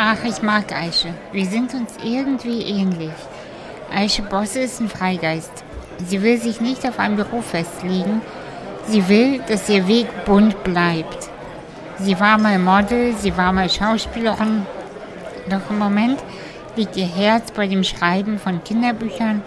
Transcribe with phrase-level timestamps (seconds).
[0.00, 1.12] Ach, ich mag Aische.
[1.32, 3.10] Wir sind uns irgendwie ähnlich.
[3.92, 5.64] Aische Bosse ist ein Freigeist.
[6.06, 8.22] Sie will sich nicht auf einen Beruf festlegen.
[8.86, 11.28] Sie will, dass ihr Weg bunt bleibt.
[11.98, 14.64] Sie war mal Model, sie war mal Schauspielerin.
[15.50, 16.20] Doch im Moment
[16.76, 19.42] liegt ihr Herz bei dem Schreiben von Kinderbüchern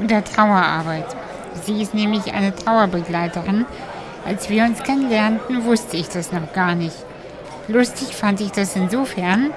[0.00, 1.06] und der Trauerarbeit.
[1.62, 3.66] Sie ist nämlich eine Trauerbegleiterin.
[4.26, 6.96] Als wir uns kennenlernten, wusste ich das noch gar nicht.
[7.68, 9.52] Lustig fand ich das insofern,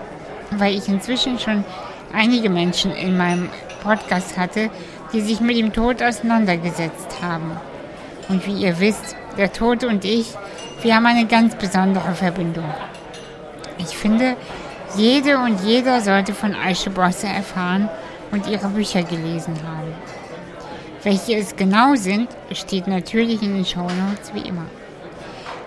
[0.52, 1.64] weil ich inzwischen schon
[2.14, 3.50] einige Menschen in meinem
[3.84, 4.70] Podcast hatte,
[5.14, 7.52] die sich mit dem Tod auseinandergesetzt haben.
[8.30, 10.34] Und wie ihr wisst, der Tod und ich,
[10.82, 12.74] wir haben eine ganz besondere Verbindung.
[13.78, 14.36] Ich finde,
[14.98, 17.90] jede und jeder sollte von Aische Bosse erfahren
[18.32, 19.94] und ihre Bücher gelesen haben.
[21.04, 24.66] Welche es genau sind, steht natürlich in den Shownotes wie immer.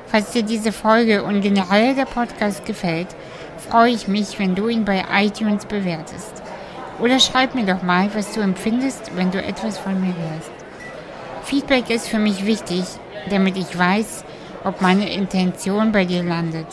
[0.09, 3.09] Falls dir diese Folge und generell der Podcast gefällt,
[3.59, 6.43] freue ich mich, wenn du ihn bei iTunes bewertest.
[7.01, 10.51] Oder schreib mir doch mal, was du empfindest, wenn du etwas von mir hörst.
[11.45, 12.85] Feedback ist für mich wichtig,
[13.31, 14.25] damit ich weiß,
[14.65, 16.67] ob meine Intention bei dir landet.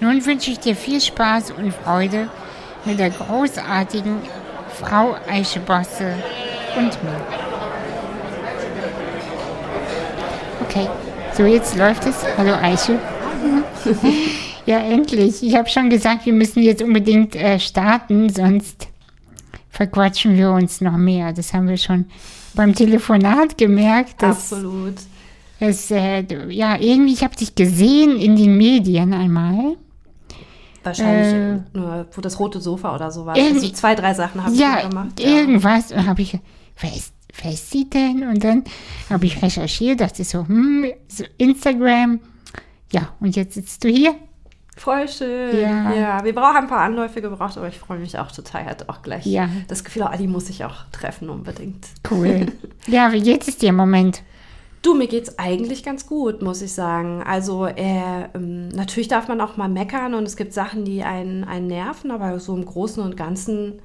[0.00, 2.28] Nun wünsche ich dir viel Spaß und Freude
[2.84, 4.20] mit der großartigen
[4.80, 6.14] Frau Aische Bosse
[6.76, 7.20] und mir.
[10.62, 10.88] Okay.
[11.32, 12.24] So, jetzt läuft es.
[12.38, 12.98] Hallo Eiche.
[14.66, 15.42] ja, endlich.
[15.42, 18.88] Ich habe schon gesagt, wir müssen jetzt unbedingt äh, starten, sonst
[19.70, 21.32] verquatschen wir uns noch mehr.
[21.32, 22.06] Das haben wir schon
[22.54, 24.22] beim Telefonat gemerkt.
[24.22, 24.94] Dass, Absolut.
[25.60, 29.76] Dass, äh, ja, irgendwie, ich habe dich gesehen in den Medien einmal.
[30.82, 33.34] Wahrscheinlich äh, nur, wo das rote Sofa oder so war.
[33.34, 35.20] Also zwei, drei Sachen habe ja, ich gemacht.
[35.20, 35.92] Ja, irgendwas.
[35.92, 36.38] Und habe ich,
[36.80, 38.26] wer ist wer ist sie denn?
[38.28, 38.64] Und dann
[39.10, 42.20] habe ich recherchiert, dachte so, hm, so Instagram.
[42.92, 44.14] Ja, und jetzt sitzt du hier.
[44.76, 45.58] Voll schön.
[45.58, 45.92] Ja.
[45.94, 48.66] ja, wir brauchen ein paar Anläufe gebraucht, aber ich freue mich auch total.
[48.66, 49.48] Hat auch gleich ja.
[49.68, 51.86] das Gefühl, oh, die muss ich auch treffen unbedingt.
[52.10, 52.46] Cool.
[52.86, 54.22] ja, wie geht es dir im Moment?
[54.82, 57.22] Du, mir geht es eigentlich ganz gut, muss ich sagen.
[57.26, 61.42] Also äh, ähm, natürlich darf man auch mal meckern und es gibt Sachen, die einen,
[61.44, 63.80] einen nerven, aber so im Großen und Ganzen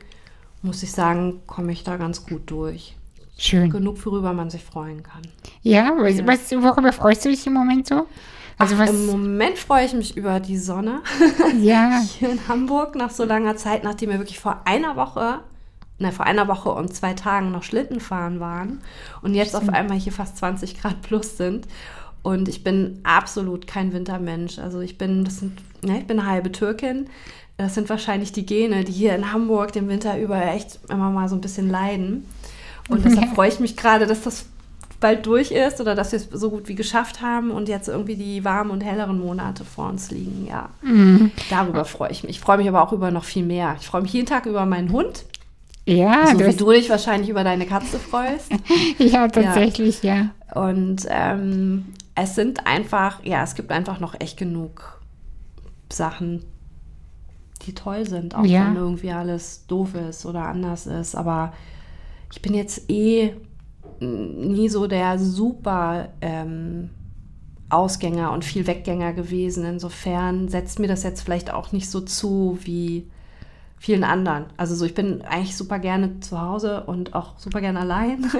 [0.61, 2.95] muss ich sagen, komme ich da ganz gut durch.
[3.37, 3.71] Schön.
[3.71, 5.23] Genug, worüber man sich freuen kann.
[5.63, 6.61] Ja, was, ja.
[6.61, 8.05] worüber freust du dich im Moment so?
[8.61, 8.87] Also Ach?
[8.87, 11.01] Im Moment freue ich mich über die Sonne.
[11.61, 12.01] Ja.
[12.01, 15.39] Hier in Hamburg nach so langer Zeit, nachdem wir wirklich vor einer Woche,
[15.99, 18.81] ne, vor einer Woche und zwei Tagen noch Schlitten fahren waren
[19.21, 19.69] und jetzt Stimmt.
[19.69, 21.67] auf einmal hier fast 20 Grad plus sind.
[22.23, 24.59] Und ich bin absolut kein Wintermensch.
[24.59, 27.09] Also ich bin, das sind, ne, ich bin eine halbe Türkin.
[27.57, 31.29] Das sind wahrscheinlich die Gene, die hier in Hamburg den Winter über echt immer mal
[31.29, 32.25] so ein bisschen leiden.
[32.89, 34.45] Und deshalb freue ich mich gerade, dass das
[35.01, 38.15] bald durch ist oder dass wir es so gut wie geschafft haben und jetzt irgendwie
[38.15, 40.47] die warmen und helleren Monate vor uns liegen.
[40.47, 41.31] Ja, mhm.
[41.49, 42.31] darüber freue ich mich.
[42.31, 43.75] Ich freue mich aber auch über noch viel mehr.
[43.81, 45.25] Ich freue mich jeden Tag über meinen Hund.
[45.85, 48.51] Ja, so wie du dich wahrscheinlich über deine Katze freust.
[48.99, 50.29] ja, tatsächlich, ja.
[50.55, 50.61] ja.
[50.61, 55.01] Und ähm, es sind einfach, ja, es gibt einfach noch echt genug
[55.91, 56.45] Sachen,
[57.65, 58.67] die toll sind, auch ja.
[58.67, 61.15] wenn irgendwie alles doof ist oder anders ist.
[61.15, 61.53] Aber
[62.31, 63.33] ich bin jetzt eh
[64.01, 66.89] nie so der super ähm,
[67.69, 69.65] Ausgänger und viel Weggänger gewesen.
[69.65, 73.07] Insofern setzt mir das jetzt vielleicht auch nicht so zu wie
[73.81, 74.45] vielen anderen.
[74.57, 78.29] Also so, ich bin eigentlich super gerne zu Hause und auch super gerne allein.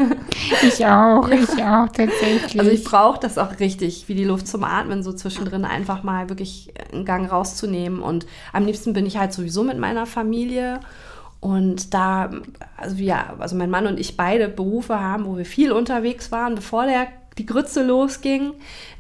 [0.63, 2.59] Ich auch, ich auch tatsächlich.
[2.59, 6.29] Also ich brauche das auch richtig, wie die Luft zum Atmen, so zwischendrin einfach mal
[6.29, 8.01] wirklich einen Gang rauszunehmen.
[8.01, 10.81] Und am liebsten bin ich halt sowieso mit meiner Familie.
[11.41, 12.29] Und da,
[12.78, 16.56] also wir, also mein Mann und ich beide Berufe haben, wo wir viel unterwegs waren,
[16.56, 17.07] bevor der,
[17.38, 18.53] die Grütze losging,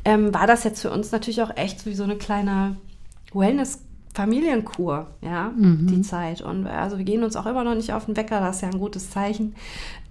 [0.03, 2.75] ähm, war das jetzt für uns natürlich auch echt wie so eine kleine
[3.33, 3.79] Wellness-
[4.13, 5.87] Familienkur, ja, mhm.
[5.87, 6.41] die Zeit.
[6.41, 8.69] Und also wir gehen uns auch immer noch nicht auf den Wecker, das ist ja
[8.69, 9.55] ein gutes Zeichen.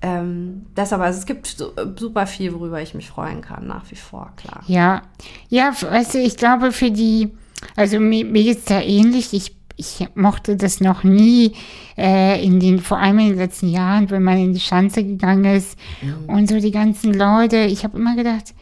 [0.01, 1.63] Ähm, deshalb, also es gibt
[1.99, 4.63] super viel, worüber ich mich freuen kann, nach wie vor, klar.
[4.67, 5.03] Ja,
[5.51, 7.31] ja, weißt du, ich glaube für die,
[7.77, 9.35] also mir, mir geht es da ähnlich.
[9.35, 11.55] Ich ich mochte das noch nie
[11.97, 15.47] äh, in den, vor allem in den letzten Jahren, wenn man in die Schanze gegangen
[15.47, 16.29] ist mhm.
[16.29, 17.57] und so die ganzen Leute.
[17.65, 18.55] Ich habe immer gedacht,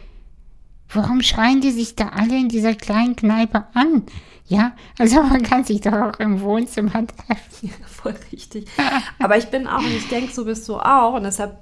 [0.93, 4.05] warum schreien die sich da alle in dieser kleinen Kneipe an?
[4.47, 7.45] Ja, also man kann sich doch auch im Wohnzimmer treffen.
[7.61, 8.69] Ja, voll richtig.
[9.19, 11.59] Aber ich bin auch, und ich denke, so bist du auch, und deshalb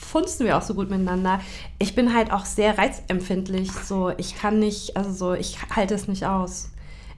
[0.00, 1.38] funzen wir auch so gut miteinander.
[1.78, 3.70] Ich bin halt auch sehr reizempfindlich.
[3.70, 6.70] So, ich kann nicht, also so, ich halte es nicht aus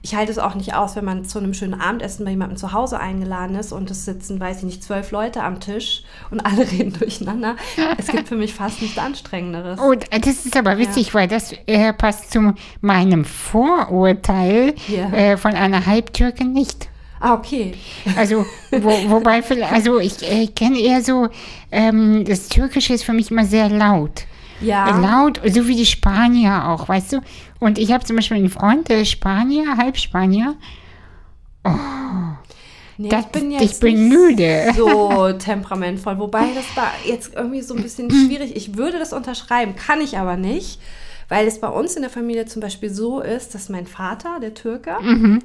[0.07, 2.71] ich halte es auch nicht aus, wenn man zu einem schönen Abendessen bei jemandem zu
[2.71, 6.59] Hause eingeladen ist und es sitzen, weiß ich nicht, zwölf Leute am Tisch und alle
[6.71, 7.57] reden durcheinander.
[7.97, 9.77] Es gibt für mich fast nichts Anstrengenderes.
[9.81, 11.13] Oh, das ist aber witzig, ja.
[11.13, 15.11] weil das äh, passt zu meinem Vorurteil ja.
[15.11, 16.87] äh, von einer Halbtürke nicht.
[17.19, 17.73] Ah, okay.
[18.15, 21.27] Also, wo, wobei, also ich, ich kenne eher so,
[21.69, 24.23] ähm, das Türkische ist für mich immer sehr laut.
[24.61, 24.97] Ja.
[24.97, 27.17] Laut, so wie die Spanier auch, weißt du?
[27.59, 30.55] Und ich habe zum Beispiel einen Freund, der ist Spanier, Halbspanier.
[32.99, 34.73] Nee, Das- ich bin ich jetzt bin nicht müde.
[34.75, 36.17] so temperamentvoll.
[36.17, 38.55] Wobei das war jetzt irgendwie so ein bisschen schwierig.
[38.55, 40.79] Ich würde das unterschreiben, kann ich aber nicht.
[41.29, 44.53] Weil es bei uns in der Familie zum Beispiel so ist, dass mein Vater, der
[44.53, 44.95] Türke,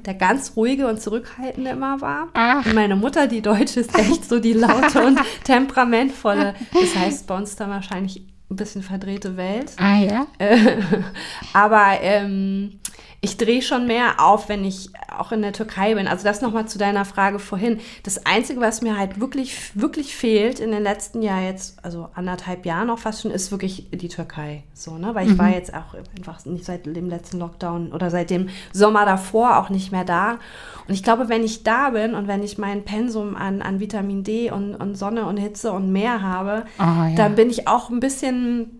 [0.07, 2.29] der ganz ruhige und zurückhaltende immer war.
[2.35, 2.65] Ach.
[2.65, 6.55] Und meine Mutter, die Deutsche, ist echt so die laute und temperamentvolle.
[6.73, 9.73] Das heißt bei uns dann wahrscheinlich ein bisschen verdrehte Welt.
[9.77, 10.27] Ah ja?
[10.39, 10.83] Äh,
[11.53, 12.81] aber ähm,
[13.25, 16.09] ich drehe schon mehr auf, wenn ich auch in der Türkei bin.
[16.09, 17.79] Also das nochmal zu deiner Frage vorhin.
[18.03, 22.67] Das Einzige, was mir halt wirklich, wirklich fehlt in den letzten Jahr jetzt, also anderthalb
[22.67, 24.65] Jahren auch fast schon, ist wirklich die Türkei.
[24.75, 25.15] So, ne?
[25.15, 29.07] Weil ich war jetzt auch einfach nicht seit dem letzten Lockdown oder seit dem Sommer
[29.07, 30.41] davor auch nicht mehr da.
[30.89, 34.25] Und ich glaube, wenn ich da bin und wenn ich mein Pensum an, an Vitamin
[34.25, 37.15] D und, und Sonne und Hitze und Meer habe, Ah, ja.
[37.17, 38.79] dann bin ich auch ein bisschen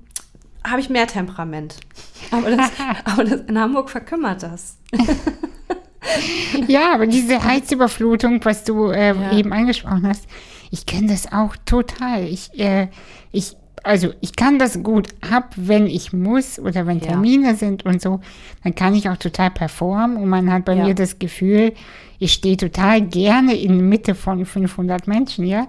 [0.65, 1.77] habe ich mehr Temperament.
[2.31, 2.71] Aber, das,
[3.05, 4.77] aber das, in Hamburg verkümmert das.
[6.69, 9.33] Ja, aber diese Heizüberflutung, was du äh, Ja.
[9.37, 10.27] eben angesprochen hast,
[10.71, 12.25] ich kenne das auch total.
[12.25, 12.89] Ich, äh,
[13.31, 17.07] ich, also ich kann das gut ab, wenn ich muss oder wenn Ja.
[17.07, 18.21] Termine sind und so,
[18.63, 20.85] dann kann ich auch total performen und man hat bei Ja.
[20.87, 21.73] mir das Gefühl,
[22.19, 25.67] ich stehe total gerne in der Mitte von 500 Menschen, ja.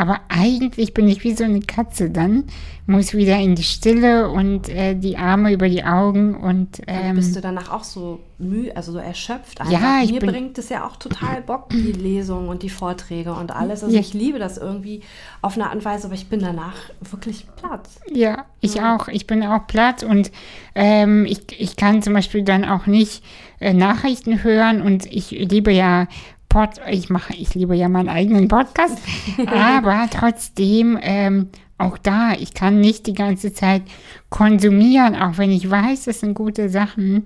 [0.00, 2.44] Aber eigentlich bin ich wie so eine Katze dann,
[2.86, 7.36] muss wieder in die Stille und äh, die Arme über die Augen und ähm, Bist
[7.36, 9.60] du danach auch so müde, also so erschöpft?
[9.60, 9.72] Einfach?
[9.74, 13.34] Ja, ich Mir bin- bringt es ja auch total Bock, die Lesungen und die Vorträge
[13.34, 13.84] und alles.
[13.84, 14.00] Also Ja.
[14.00, 15.02] ich liebe das irgendwie
[15.42, 16.76] auf eine Art und Weise, aber ich bin danach
[17.10, 17.86] wirklich platt.
[18.10, 19.08] Ja, ich auch.
[19.08, 20.32] Ich bin auch platt und
[20.74, 23.22] ähm, ich, ich kann zum Beispiel dann auch nicht
[23.60, 26.06] äh, Nachrichten hören und ich liebe ja
[26.50, 28.98] Pod, ich mache, ich liebe ja meinen eigenen Podcast,
[29.46, 31.48] aber trotzdem ähm,
[31.78, 33.82] auch da, ich kann nicht die ganze Zeit
[34.30, 37.24] konsumieren, auch wenn ich weiß, das sind gute Sachen.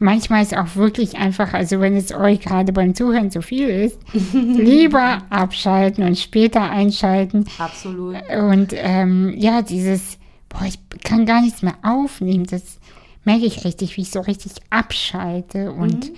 [0.00, 3.98] Manchmal ist auch wirklich einfach, also wenn es euch gerade beim Zuhören zu viel ist,
[4.32, 7.46] lieber abschalten und später einschalten.
[7.58, 8.16] Absolut.
[8.36, 10.18] Und ähm, ja, dieses,
[10.48, 12.44] boah, ich kann gar nichts mehr aufnehmen.
[12.44, 12.80] Das
[13.24, 15.70] merke ich richtig, wie ich so richtig abschalte.
[15.70, 16.10] Und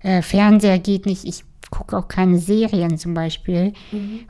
[0.00, 1.24] äh, Fernseher geht nicht.
[1.24, 3.72] Ich gucke auch keine Serien zum Beispiel,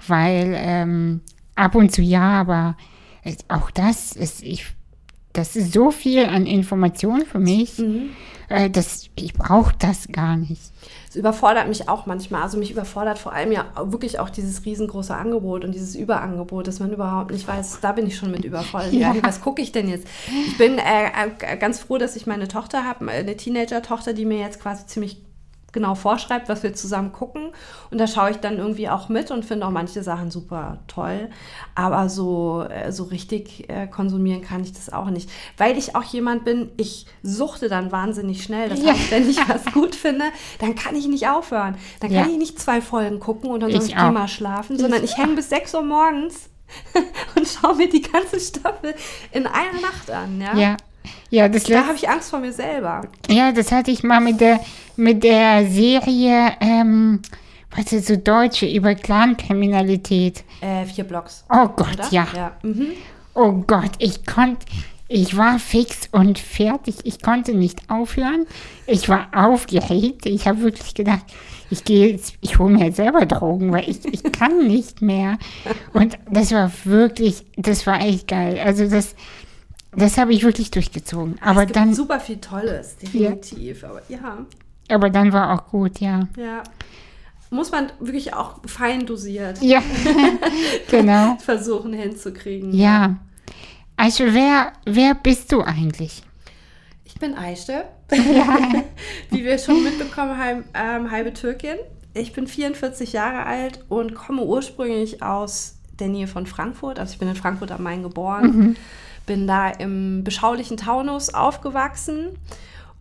[0.07, 1.21] weil ähm,
[1.55, 2.77] ab und zu ja, aber
[3.25, 4.67] es, auch das ist, ich,
[5.33, 7.79] das ist so viel an Informationen für mich,
[8.49, 10.63] äh, dass ich brauche das gar nicht.
[11.09, 12.43] Es überfordert mich auch manchmal.
[12.43, 16.81] Also mich überfordert vor allem ja wirklich auch dieses riesengroße Angebot und dieses Überangebot, dass
[16.81, 18.93] man überhaupt nicht weiß, da bin ich schon mit überfordert.
[18.93, 19.13] Ja.
[19.15, 19.23] Ja.
[19.23, 20.07] Was gucke ich denn jetzt?
[20.47, 21.07] Ich bin äh,
[21.41, 25.23] äh, ganz froh, dass ich meine Tochter habe, eine Teenager-Tochter, die mir jetzt quasi ziemlich
[25.73, 27.51] genau vorschreibt, was wir zusammen gucken.
[27.91, 31.29] Und da schaue ich dann irgendwie auch mit und finde auch manche Sachen super toll.
[31.75, 35.29] Aber so, äh, so richtig äh, konsumieren kann ich das auch nicht.
[35.59, 38.69] Weil ich auch jemand bin, ich suchte dann wahnsinnig schnell.
[38.71, 38.93] Das Ja.
[38.93, 40.25] heißt, wenn ich was gut finde,
[40.59, 41.77] dann kann ich nicht aufhören.
[42.01, 42.33] Dann kann Ja.
[42.33, 45.35] ich nicht zwei Folgen gucken und dann soll Ich ich mal schlafen, sondern ich hänge
[45.35, 46.49] bis 6 Uhr morgens
[47.37, 48.95] und schaue mir die ganze Staffel
[49.33, 50.41] in einer Nacht an.
[50.41, 50.77] Ja, Ja.
[51.31, 53.03] Ja, das da habe ich Angst vor mir selber.
[53.29, 54.61] Ja, das hatte ich mal mit der,
[54.97, 57.21] mit der Serie, ähm,
[57.77, 60.45] was ist so deutsche, über Clankriminalität.
[60.61, 61.45] Äh, vier Blocks.
[61.51, 62.09] Oh Gott, Oder?
[62.11, 62.27] ja.
[62.35, 62.57] ja.
[62.63, 62.89] Mhm.
[63.35, 64.67] Oh Gott, ich konnte,
[65.07, 66.97] ich war fix und fertig.
[67.05, 68.47] Ich konnte nicht aufhören.
[68.87, 70.27] Ich war aufgeregt.
[70.27, 71.25] Ich habe wirklich gedacht,
[71.71, 75.39] ich gehe jetzt, ich hole mir jetzt selber Drogen, weil ich, ich kann nicht mehr.
[75.93, 78.61] Und das war wirklich, das war echt geil.
[78.65, 79.15] Also das,
[79.93, 81.37] das habe ich wirklich durchgezogen.
[81.41, 83.85] Aber es gibt dann, super viel Tolles, definitiv.
[83.85, 84.47] Aber ja,
[84.89, 86.29] aber dann war auch gut, ja.
[86.37, 86.63] ja.
[87.51, 89.83] Muss man wirklich auch fein dosiert Ja,
[90.91, 91.37] genau.
[91.37, 92.75] versuchen hinzukriegen.
[92.75, 93.17] Ja.
[93.97, 96.23] Also wer, wer bist du eigentlich?
[97.05, 97.85] Ich bin Aische.
[99.31, 101.77] Wie wir schon mitbekommen haben, ähm, halbe Türkin.
[102.15, 106.99] Ich bin 44 Jahre alt und komme ursprünglich aus der Nähe von Frankfurt.
[106.99, 108.77] Also ich bin in Frankfurt am Main geboren.
[109.29, 112.31] Bin da im beschaulichen Taunus aufgewachsen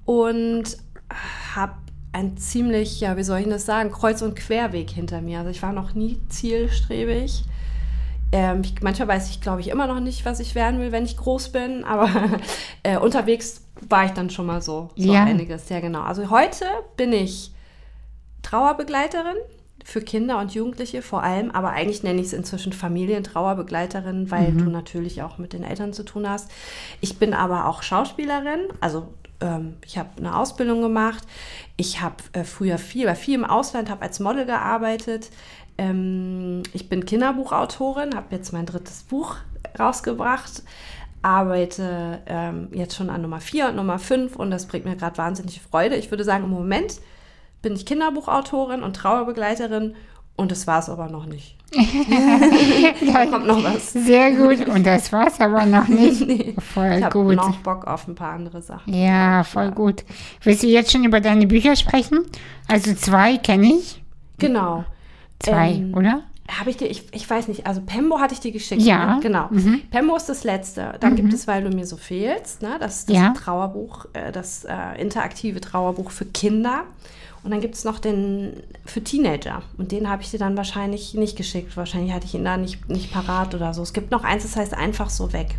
[0.03, 0.77] und
[1.55, 1.71] habe
[2.11, 5.39] ein ziemlich, ja, wie soll ich das sagen, Kreuz- und Querweg hinter mir.
[5.39, 7.45] Also ich war noch nie zielstrebig.
[8.33, 11.05] Ähm, ich, manchmal weiß ich, glaube ich, immer noch nicht, was ich werden will, wenn
[11.05, 12.09] ich groß bin, aber
[12.83, 15.23] äh, unterwegs war ich dann schon mal so, so Ja.
[15.23, 15.69] einiges.
[15.69, 16.01] Ja, genau.
[16.01, 16.65] Also heute
[16.97, 17.51] bin ich
[18.41, 19.37] Trauerbegleiterin
[19.87, 24.65] für Kinder und Jugendliche vor allem, aber eigentlich nenne ich es inzwischen Familientrauerbegleiterin, weil du
[24.69, 26.51] natürlich auch mit den Eltern zu tun hast.
[26.99, 29.07] Ich bin aber auch Schauspielerin, also
[29.39, 31.23] ähm, ich habe eine Ausbildung gemacht.
[31.77, 35.29] Ich habe äh, früher viel, war viel im Ausland, habe als Model gearbeitet.
[35.77, 39.37] Ähm, ich bin Kinderbuchautorin, habe jetzt mein drittes Buch
[39.79, 40.63] rausgebracht,
[41.21, 45.17] arbeite ähm, jetzt schon an Nummer 4 und Nummer 5 und das bringt mir gerade
[45.17, 45.95] wahnsinnig Freude.
[45.95, 46.99] Ich würde sagen, im Moment
[47.61, 49.95] bin ich Kinderbuchautorin und Trauerbegleiterin
[50.35, 51.57] und das war es aber noch nicht.
[53.13, 53.91] da kommt noch was.
[53.91, 54.67] Sehr gut.
[54.67, 56.21] Und das war es aber noch nicht.
[56.27, 57.35] nee, voll ich gut.
[57.35, 58.93] noch Bock auf ein paar andere Sachen.
[58.93, 59.69] Ja, voll ja.
[59.71, 60.05] gut.
[60.43, 62.19] Willst du jetzt schon über deine Bücher sprechen?
[62.67, 64.01] Also zwei kenne ich.
[64.37, 64.85] Genau.
[65.39, 66.23] Zwei, ähm, oder?
[66.47, 68.81] Habe ich dir, ich, ich weiß nicht, also Pembo hatte ich dir geschickt.
[68.81, 69.15] Ja.
[69.15, 69.21] Ne?
[69.21, 69.47] Genau.
[69.49, 69.81] Mhm.
[69.89, 70.93] Pembo ist das letzte.
[70.99, 71.15] Dann mhm.
[71.17, 72.77] gibt es, weil du mir so fehlst, ne?
[72.79, 73.33] das, das ja.
[73.33, 76.83] Trauerbuch, äh, das äh, interaktive Trauerbuch für Kinder.
[77.47, 79.61] Und dann gibt es noch den für Teenager.
[79.77, 81.77] Und den habe ich dir dann wahrscheinlich nicht geschickt.
[81.77, 83.81] Wahrscheinlich hatte ich ihn da nicht, nicht parat oder so.
[83.81, 85.55] Es gibt noch eins, das heißt einfach so weg.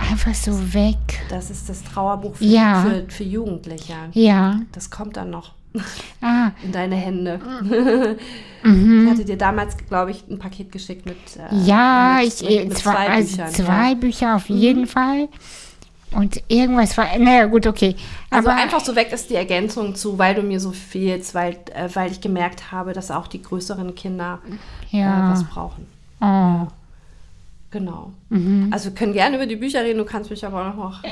[0.00, 0.96] Einfach so weg.
[1.28, 2.82] Das ist das Trauerbuch für, ja.
[2.82, 3.94] für, für Jugendliche.
[4.14, 4.62] Ja.
[4.72, 5.52] Das kommt dann noch.
[6.22, 6.50] Ah.
[6.64, 7.38] In deine Hände.
[8.62, 9.04] Mhm.
[9.04, 11.16] Ich hatte dir damals, glaube ich, ein Paket geschickt mit.
[11.38, 13.54] Äh, ja, mit, ich, mit, mit zwei, zwei, also Büchern.
[13.54, 13.94] Zwei ja.
[13.94, 14.86] Bücher auf jeden mhm.
[14.86, 15.28] Fall.
[16.12, 17.94] Und irgendwas war, naja, gut, okay.
[18.30, 21.34] Also Aber also einfach so weg ist die Ergänzung zu, weil du mir so fehlst,
[21.34, 24.40] weil, äh, weil ich gemerkt habe, dass auch die größeren Kinder
[24.90, 25.28] ja.
[25.28, 25.86] äh, was brauchen.
[26.20, 26.24] Oh.
[26.24, 26.68] Ja.
[27.70, 28.12] Genau.
[28.30, 28.68] Mhm.
[28.72, 31.04] Also wir können gerne über die Bücher reden, du kannst mich aber noch.
[31.04, 31.10] Äh,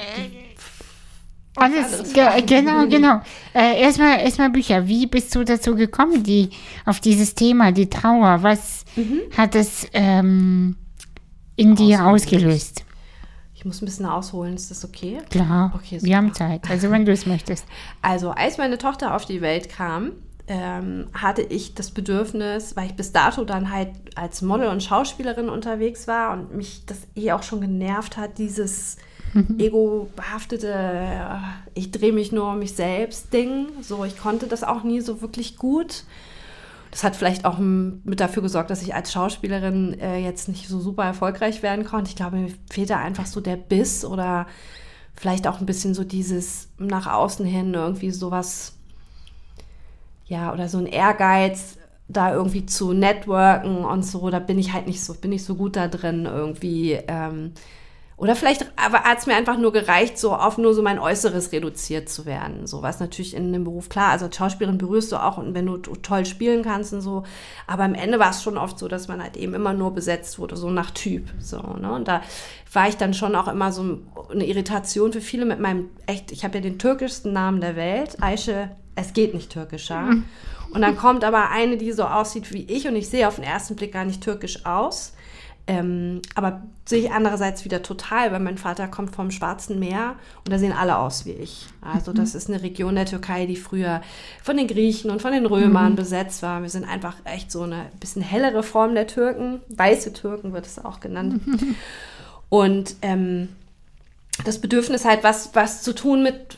[1.54, 3.20] alles, ge genau, genau.
[3.54, 4.86] Äh, erstmal, erstmal Bücher.
[4.86, 6.50] Wie bist du dazu gekommen, die,
[6.84, 8.42] auf dieses Thema, die Trauer?
[8.42, 9.20] Was mhm.
[9.36, 10.76] hat es ähm,
[11.56, 12.84] in dir ausgelöst?
[13.68, 15.18] Ich muss ein bisschen ausholen, ist das okay?
[15.28, 17.66] Klar, okay, wir haben Zeit, also wenn du es möchtest.
[18.00, 20.12] Also, als meine Tochter auf die Welt kam,
[20.46, 25.50] ähm, hatte ich das Bedürfnis, weil ich bis dato dann halt als Model und Schauspielerin
[25.50, 28.96] unterwegs war und mich das eh auch schon genervt hat, dieses
[29.34, 29.56] mhm.
[29.58, 31.38] ego-behaftete,
[31.74, 33.66] ich drehe mich nur um mich selbst Ding.
[33.82, 36.04] So, ich konnte das auch nie so wirklich gut.
[36.98, 40.80] Das hat vielleicht auch mit dafür gesorgt, dass ich als Schauspielerin äh, jetzt nicht so
[40.80, 42.10] super erfolgreich werden konnte.
[42.10, 44.48] Ich glaube, mir fehlt da einfach so der Biss oder
[45.14, 48.74] vielleicht auch ein bisschen so dieses nach außen hin irgendwie sowas,
[50.26, 51.78] ja, oder so ein Ehrgeiz,
[52.08, 54.28] da irgendwie zu networken und so.
[54.28, 56.98] Da bin ich halt nicht so, bin ich so gut da drin irgendwie.
[57.06, 57.52] Ähm,
[58.18, 62.08] oder vielleicht hat es mir einfach nur gereicht, so auf nur so mein Äußeres reduziert
[62.08, 62.66] zu werden.
[62.66, 64.10] So was natürlich in dem Beruf klar.
[64.10, 67.22] Also als Schauspielerin berührst du auch und wenn du toll spielen kannst und so.
[67.68, 70.40] Aber am Ende war es schon oft so, dass man halt eben immer nur besetzt
[70.40, 71.28] wurde, so nach Typ.
[71.38, 71.92] So, ne?
[71.92, 72.20] Und da
[72.72, 74.00] war ich dann schon auch immer so
[74.32, 78.20] eine Irritation für viele mit meinem echt, ich habe ja den türkischsten Namen der Welt.
[78.20, 80.00] Aische, es geht nicht türkischer.
[80.00, 80.24] Mhm.
[80.70, 83.44] Und dann kommt aber eine, die so aussieht wie ich und ich sehe auf den
[83.44, 85.12] ersten Blick gar nicht türkisch aus.
[85.70, 90.50] Ähm, aber sehe ich andererseits wieder total, weil mein Vater kommt vom Schwarzen Meer und
[90.50, 91.66] da sehen alle aus wie ich.
[91.82, 94.00] Also das ist eine Region der Türkei, die früher
[94.42, 95.96] von den Griechen und von den Römern mhm.
[95.96, 96.62] besetzt war.
[96.62, 99.60] Wir sind einfach echt so eine bisschen hellere Form der Türken.
[99.68, 101.42] Weiße Türken wird es auch genannt.
[102.48, 103.50] Und ähm,
[104.46, 106.56] das Bedürfnis halt, was, was zu tun mit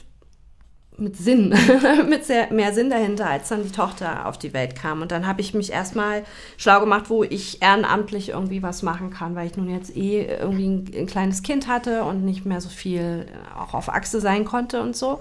[1.01, 1.55] mit Sinn,
[2.09, 5.03] mit sehr, mehr Sinn dahinter, als dann die Tochter auf die Welt kam.
[5.03, 6.25] Und dann habe ich mich erstmal
[6.57, 10.69] schlau gemacht, wo ich ehrenamtlich irgendwie was machen kann, weil ich nun jetzt eh irgendwie
[10.69, 13.27] ein, ein kleines Kind hatte und nicht mehr so viel
[13.59, 15.21] auch auf Achse sein konnte und so.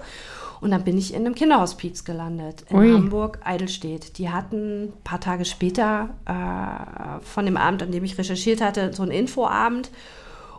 [0.60, 2.92] Und dann bin ich in einem Kinderhospiz gelandet in Ui.
[2.92, 4.18] Hamburg, Eidelstedt.
[4.18, 8.92] Die hatten ein paar Tage später äh, von dem Abend, an dem ich recherchiert hatte,
[8.92, 9.90] so einen Infoabend.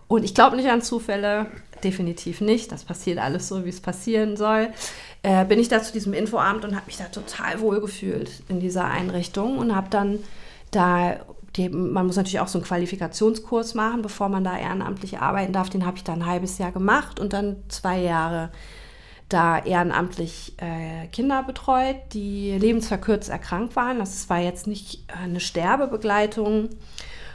[0.08, 1.48] Und ich glaube nicht an Zufälle,
[1.84, 2.72] definitiv nicht.
[2.72, 4.70] Das passiert alles so, wie es passieren soll
[5.24, 8.60] äh, bin ich da zu diesem Infoamt und habe mich da total wohl gefühlt in
[8.60, 10.20] dieser Einrichtung und habe dann
[10.72, 11.18] da,
[11.56, 15.70] die, man muss natürlich auch so einen Qualifikationskurs machen, bevor man da ehrenamtlich arbeiten darf.
[15.70, 18.52] Den habe ich dann ein halbes Jahr gemacht und dann zwei Jahre
[19.30, 24.00] da ehrenamtlich äh, Kinder betreut, die lebensverkürzt erkrankt waren.
[24.00, 26.70] Das war jetzt nicht eine Sterbebegleitung,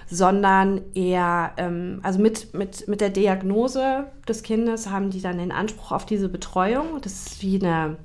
[0.09, 5.53] sondern eher, ähm, also mit, mit, mit der Diagnose des Kindes haben die dann den
[5.53, 7.01] Anspruch auf diese Betreuung.
[7.03, 7.97] Das ist wie eine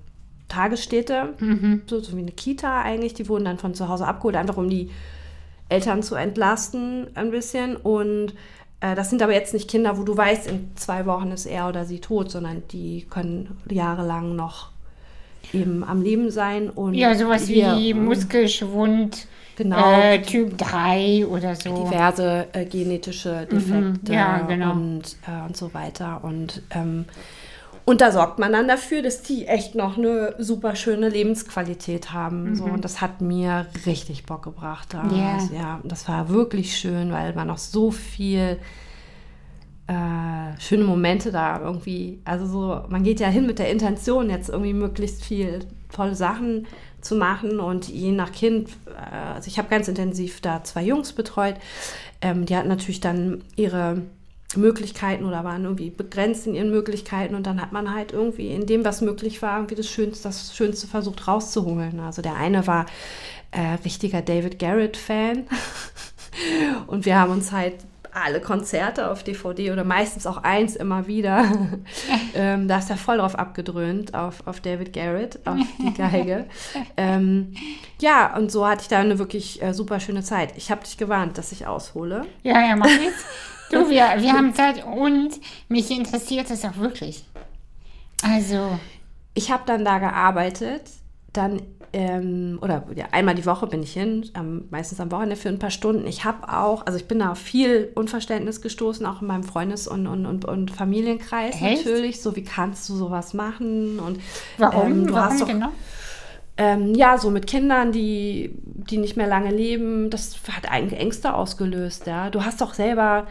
[0.48, 1.84] Tagesstätte, mhm.
[1.86, 3.14] so, so wie eine Kita eigentlich.
[3.14, 4.90] Die wurden dann von zu Hause abgeholt, einfach um die
[5.70, 7.76] Eltern zu entlasten ein bisschen.
[7.76, 8.34] Und
[8.82, 11.70] äh, das sind aber jetzt nicht Kinder, wo du weißt, in zwei Wochen ist er
[11.70, 14.72] oder sie tot, sondern die können jahrelang noch
[15.54, 16.70] eben am Leben sein.
[16.70, 20.00] Und ja, sowas wie Muskelschwund Genau.
[20.00, 21.86] Äh, typ 3 oder so.
[21.86, 23.56] Diverse äh, genetische mhm.
[23.56, 24.72] Defekte mhm, ja, genau.
[24.74, 26.24] und, äh, und so weiter.
[26.24, 27.06] Und, ähm,
[27.86, 32.52] und da sorgt man dann dafür, dass die echt noch eine super schöne Lebensqualität haben.
[32.52, 32.56] Mhm.
[32.56, 32.64] So.
[32.66, 34.94] Und das hat mir richtig Bock gebracht.
[34.94, 35.40] Yeah.
[35.54, 38.58] Ja, das war wirklich schön, weil man noch so viel
[39.88, 42.22] äh, schöne Momente da irgendwie.
[42.24, 45.60] Also so, man geht ja hin mit der Intention, jetzt irgendwie möglichst viel
[45.92, 46.68] tolle Sachen
[47.02, 51.14] zu machen und je nach Kind, äh, also ich habe ganz intensiv da zwei Jungs
[51.14, 51.56] betreut,
[52.22, 54.02] ähm, die hatten natürlich dann ihre
[54.56, 58.66] Möglichkeiten oder waren irgendwie begrenzt in ihren Möglichkeiten und dann hat man halt irgendwie in
[58.66, 62.00] dem, was möglich war, irgendwie das Schönste, das Schönste versucht rauszuholen.
[62.00, 62.86] Also der eine war
[63.52, 65.48] äh, richtiger David Garrett-Fan
[66.88, 67.76] und wir haben uns halt
[68.14, 71.46] alle Konzerte auf DVD oder meistens auch eins immer wieder.
[72.36, 76.46] ähm, da ist er voll drauf abgedröhnt, auf, auf David Garrett, auf die Geige.
[76.98, 77.54] ähm,
[78.00, 80.54] ja, und so hatte ich da eine wirklich äh, super schöne Zeit.
[80.58, 82.26] Ich habe dich gewarnt, dass ich aushole.
[82.44, 83.26] Ja, ja, mach jetzt.
[83.72, 85.32] Du, wir, wir haben Zeit und
[85.70, 87.24] mich interessiert es auch wirklich.
[88.22, 88.80] Also.
[89.34, 90.82] Ich habe dann da gearbeitet,
[91.32, 91.62] dann
[91.94, 95.60] ähm, oder ja, einmal die Woche bin ich hin, ähm, meistens am Wochenende für ein
[95.60, 96.08] paar Stunden.
[96.08, 99.88] Ich habe auch, also ich bin da auf viel Unverständnis gestoßen, auch in meinem Freundes-
[99.88, 101.86] und, und, und, und Familienkreis Echt?
[101.86, 102.22] natürlich.
[102.22, 104.00] So, wie kannst du sowas machen?
[104.00, 104.20] Und
[104.58, 104.92] Warum?
[104.92, 105.70] ähm, du Warum hast doch, genau?
[106.58, 111.34] ähm, ja, so mit Kindern, die, die nicht mehr lange leben, das hat eigentlich Ängste
[111.34, 112.30] ausgelöst, ja.
[112.30, 113.28] Du hast doch selber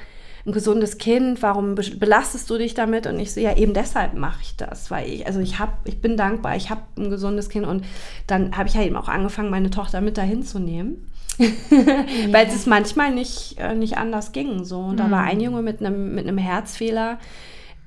[0.46, 3.06] ein gesundes Kind, warum be- belastest du dich damit?
[3.06, 6.00] Und ich so, ja, eben deshalb mache ich das, weil ich, also ich habe, ich
[6.00, 7.84] bin dankbar, ich habe ein gesundes Kind und
[8.26, 11.06] dann habe ich ja eben auch angefangen, meine Tochter mit dahin zu nehmen.
[12.30, 14.64] Weil es manchmal nicht, äh, nicht anders ging.
[14.64, 14.80] So.
[14.80, 17.18] Und da war ein Junge mit einem mit einem Herzfehler.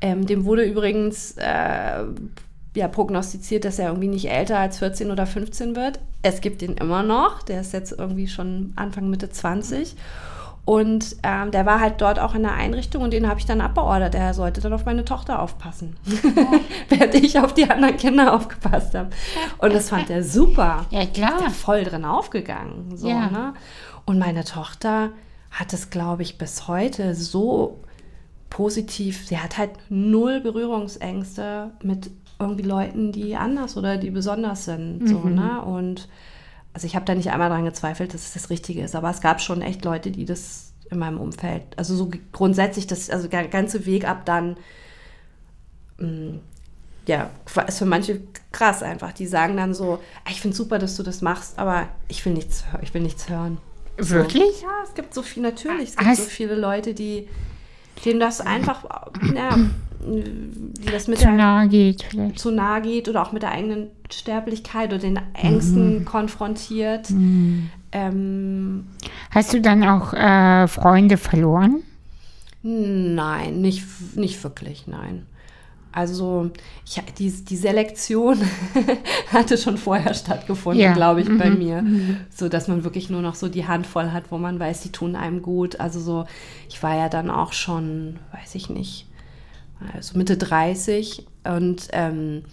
[0.02, 2.04] Ähm, dem wurde übrigens äh,
[2.76, 6.00] ja, prognostiziert, dass er irgendwie nicht älter als 14 oder 15 wird.
[6.24, 7.44] Es gibt ihn immer noch.
[7.44, 9.96] Der ist jetzt irgendwie schon Anfang, Mitte 20.
[10.66, 13.60] Und ähm, der war halt dort auch in der Einrichtung und den habe ich dann
[13.60, 14.16] abbeordert.
[14.16, 15.98] Er sollte dann auf meine Tochter aufpassen,
[16.90, 19.10] während ich auf die anderen Kinder aufgepasst habe.
[19.58, 20.86] Und das fand er super.
[20.90, 21.38] Ja, klar.
[21.42, 22.96] Der voll drin aufgegangen.
[22.96, 23.30] So, Ja.
[23.30, 23.54] ne?
[24.06, 25.10] Und meine Tochter
[25.52, 27.82] hat es, glaube ich, bis heute so
[28.50, 29.28] positiv.
[29.28, 35.08] Sie hat halt null Berührungsängste mit irgendwie Leuten, die anders oder die besonders sind.
[35.08, 35.62] So, ne?
[35.62, 36.08] Und
[36.74, 38.96] also ich habe da nicht einmal dran gezweifelt, dass es das Richtige ist.
[38.96, 43.10] Aber es gab schon echt Leute, die das in meinem Umfeld, also so grundsätzlich, das,
[43.10, 44.58] also der ganze Weg ab dann,
[45.98, 46.40] mh,
[47.08, 47.30] ja,
[47.68, 48.22] ist für manche
[48.52, 49.12] krass einfach.
[49.12, 52.34] Die sagen dann so, "Ah, ich finde super, dass du das machst, aber ich will
[52.34, 53.58] nichts, ich will nichts hören.
[53.98, 54.62] Wirklich?
[54.62, 57.28] Ja, es gibt so viel, natürlich, es gibt Hast- so viele Leute, die,
[58.06, 58.86] denen das einfach,
[59.36, 59.58] ja,
[60.06, 62.40] die das mit Zu nahe geht vielleicht.
[62.40, 67.10] zu nahe geht oder auch mit der eigenen Sterblichkeit oder den Ängsten konfrontiert.
[67.92, 68.88] Ähm,
[69.32, 71.84] Hast du dann auch äh, Freunde verloren?
[72.66, 73.84] nein, nicht,
[74.16, 75.26] nicht wirklich, nein.
[75.92, 76.50] Also
[76.86, 78.38] ich, die, die Selektion
[79.32, 80.94] hatte schon vorher stattgefunden, Ja.
[80.94, 81.84] glaube ich, bei mir.
[82.34, 85.16] So dass man wirklich nur noch so die Handvoll hat, wo man weiß, die tun
[85.16, 85.80] einem gut.
[85.80, 86.26] Also so,
[86.68, 89.06] ich war ja dann auch schon, weiß ich nicht,
[89.94, 92.44] also Mitte 30 und ähm,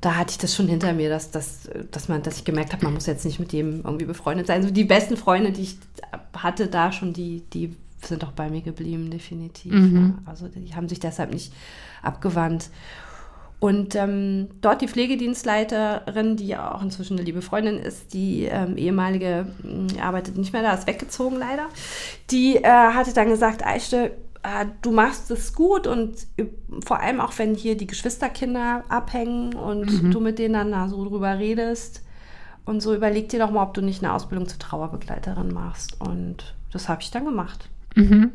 [0.00, 2.84] da hatte ich das schon hinter mir, dass, dass, dass, man, dass ich gemerkt habe,
[2.84, 4.62] man muss jetzt nicht mit dem irgendwie befreundet sein.
[4.62, 5.76] Also die besten Freunde, die ich
[6.34, 9.74] hatte da schon, die, die sind auch bei mir geblieben, definitiv.
[9.74, 10.14] Ja.
[10.24, 11.52] Also die haben sich deshalb nicht
[12.02, 12.70] abgewandt.
[13.58, 18.78] Und ähm, dort die Pflegedienstleiterin, die ja auch inzwischen eine liebe Freundin ist, die ähm,
[18.78, 21.66] ehemalige, mh, arbeitet nicht mehr da, ist weggezogen leider,
[22.30, 26.26] die äh, hatte dann gesagt, Eichte, äh, du machst es gut und
[26.84, 31.04] vor allem auch, wenn hier die Geschwisterkinder abhängen und du mit denen dann da so
[31.08, 32.02] drüber redest
[32.64, 36.00] und so, überleg dir doch mal, ob du nicht eine Ausbildung zur Trauerbegleiterin machst.
[36.00, 38.32] Und das habe ich dann gemacht Mhm.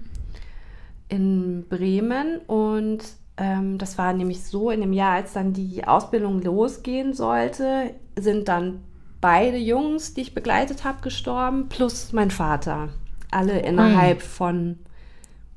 [1.07, 2.99] in Bremen und
[3.37, 8.47] ähm, das war nämlich so, in dem Jahr, als dann die Ausbildung losgehen sollte, sind
[8.47, 8.81] dann
[9.21, 12.89] beide Jungs, die ich begleitet habe, gestorben, plus mein Vater.
[13.31, 14.77] Alle innerhalb von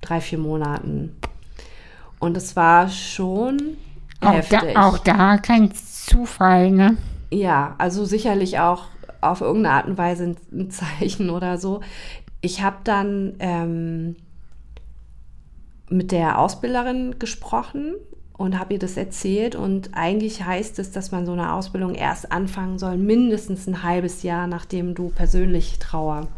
[0.01, 1.17] drei, vier Monaten.
[2.19, 3.77] Und es war schon
[4.21, 4.75] Auch heftig.
[4.75, 6.97] da, auch da kein Zufall, ne?
[7.31, 8.85] Ja, also sicherlich auch
[9.21, 11.81] auf irgendeine Art und Weise ein, Zeichen oder so.
[12.41, 14.17] Ich habe dann ähm,
[15.89, 17.95] mit der Ausbilderin gesprochen
[18.37, 19.57] und habe ihr das erzählt.
[19.57, 24.23] Und eigentlich heißt es, dass man so eine Ausbildung erst anfangen soll, mindestens ein halbes
[24.23, 26.29] Jahr, nachdem du persönlich Trauer.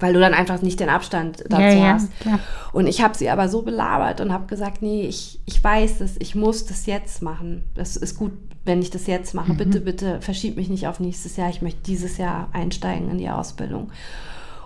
[0.00, 2.20] Weil du dann einfach nicht den Abstand dazu Ja, ja, hast.
[2.20, 2.40] klar.
[2.72, 6.16] Und ich habe sie aber so belabert und habe gesagt, nee, ich, ich weiß es,
[6.18, 7.62] ich muss das jetzt machen.
[7.74, 8.32] Das ist gut,
[8.64, 9.54] wenn ich das jetzt mache.
[9.54, 11.48] Bitte, bitte verschieb mich nicht auf nächstes Jahr.
[11.50, 13.90] Ich möchte dieses Jahr einsteigen in die Ausbildung.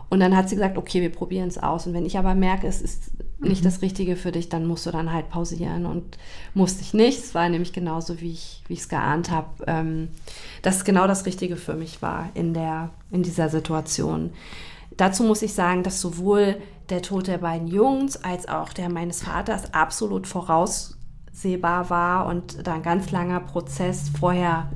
[0.08, 1.86] Und dann hat sie gesagt, okay, wir probieren es aus.
[1.86, 3.10] Und wenn ich aber merke, es ist
[3.40, 5.84] nicht das Richtige für dich, dann musst du dann halt pausieren.
[5.84, 6.16] Und
[6.54, 7.18] musste ich nicht.
[7.18, 10.08] Es war nämlich genauso, wie ich wie ich es geahnt habe, ähm,
[10.62, 14.30] dass es genau das Richtige für mich war in, der, in dieser Situation.
[14.98, 19.22] Dazu muss ich sagen, dass sowohl der Tod der beiden Jungs als auch der meines
[19.22, 24.70] Vaters absolut voraussehbar war und da ein ganz langer Prozess vorher,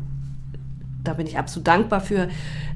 [1.05, 2.29] da bin ich absolut dankbar für,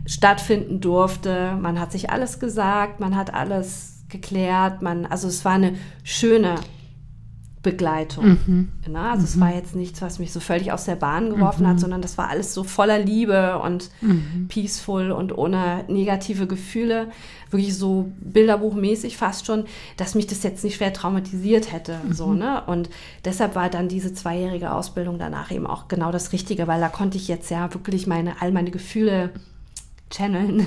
[0.07, 1.57] stattfinden durfte.
[1.61, 6.57] Man hat sich alles gesagt, man hat alles geklärt, man, also es war eine schöne
[7.67, 8.39] Begleitung.
[8.47, 8.69] Mhm.
[8.89, 9.25] Na, also mhm.
[9.25, 11.69] es war jetzt nichts, was mich so völlig aus der Bahn geworfen mhm.
[11.69, 14.47] hat, sondern das war alles so voller Liebe und mhm.
[14.49, 17.09] peaceful und ohne negative Gefühle.
[17.51, 19.65] Wirklich so bilderbuchmäßig fast schon,
[19.97, 22.01] dass mich das jetzt nicht schwer traumatisiert hätte.
[22.13, 22.39] So, mhm.
[22.39, 22.63] ne?
[22.67, 22.89] Und
[23.25, 27.19] deshalb war dann diese zweijährige Ausbildung danach eben auch genau das Richtige, weil da konnte
[27.19, 29.31] ich jetzt ja wirklich meine, all meine Gefühle
[30.11, 30.67] channeln.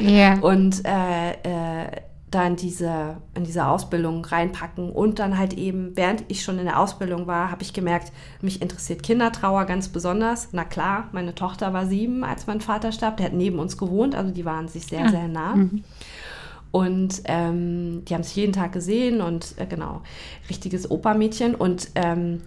[0.00, 0.38] Yeah.
[0.40, 1.90] und äh, äh,
[2.30, 4.90] da in diese, in diese Ausbildung reinpacken.
[4.90, 8.62] Und dann halt eben, während ich schon in der Ausbildung war, habe ich gemerkt, mich
[8.62, 10.48] interessiert Kindertrauer ganz besonders.
[10.52, 13.16] Na klar, meine Tochter war sieben, als mein Vater starb.
[13.16, 15.10] Der hat neben uns gewohnt, also die waren sich sehr, ja.
[15.10, 15.56] sehr nah.
[15.56, 15.84] Mhm.
[16.72, 20.02] Und ähm, die haben sich jeden Tag gesehen und äh, genau,
[20.48, 21.56] richtiges Opermädchen.
[21.56, 22.42] Und ähm,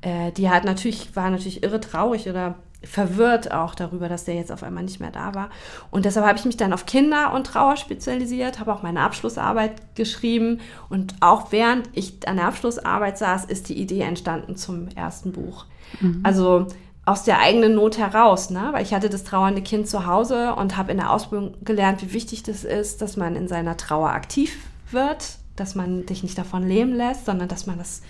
[0.00, 4.52] äh, die hat natürlich, war natürlich irre traurig oder verwirrt auch darüber, dass der jetzt
[4.52, 5.50] auf einmal nicht mehr da war.
[5.90, 9.96] Und deshalb habe ich mich dann auf Kinder und Trauer spezialisiert, habe auch meine Abschlussarbeit
[9.96, 10.60] geschrieben.
[10.88, 15.66] Und auch während ich an der Abschlussarbeit saß, ist die Idee entstanden zum ersten Buch.
[16.00, 16.20] Mhm.
[16.22, 16.66] Also
[17.04, 18.68] aus der eigenen Not heraus, ne?
[18.72, 22.12] weil ich hatte das trauernde Kind zu Hause und habe in der Ausbildung gelernt, wie
[22.12, 24.56] wichtig das ist, dass man in seiner Trauer aktiv
[24.90, 28.02] wird, dass man dich nicht davon leben lässt, sondern dass man das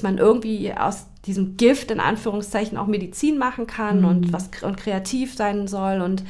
[0.00, 4.04] dass man irgendwie aus diesem Gift in Anführungszeichen auch Medizin machen kann mhm.
[4.06, 6.22] und was und kreativ sein soll und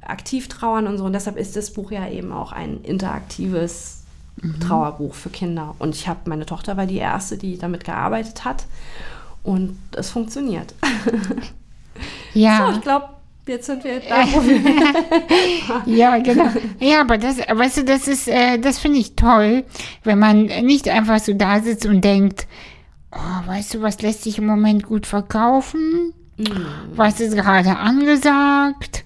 [0.00, 1.04] aktiv trauern und so.
[1.04, 4.04] Und deshalb ist das Buch ja eben auch ein interaktives
[4.40, 4.60] mhm.
[4.60, 5.74] Trauerbuch für Kinder.
[5.80, 8.66] Und ich habe, meine Tochter war die erste, die damit gearbeitet hat.
[9.42, 10.74] Und es funktioniert.
[12.32, 12.68] Ja.
[12.68, 13.08] So, ich glaube,
[13.48, 14.60] jetzt sind wir da, wo wir.
[15.96, 16.48] ja, genau.
[16.78, 19.64] Ja, aber das, weißt du, das ist, äh, das finde ich toll,
[20.04, 22.46] wenn man nicht einfach so da sitzt und denkt,
[23.12, 26.12] oh, weißt du, was lässt sich im Moment gut verkaufen?
[26.36, 26.66] Mhm.
[26.94, 29.04] Was ist gerade angesagt?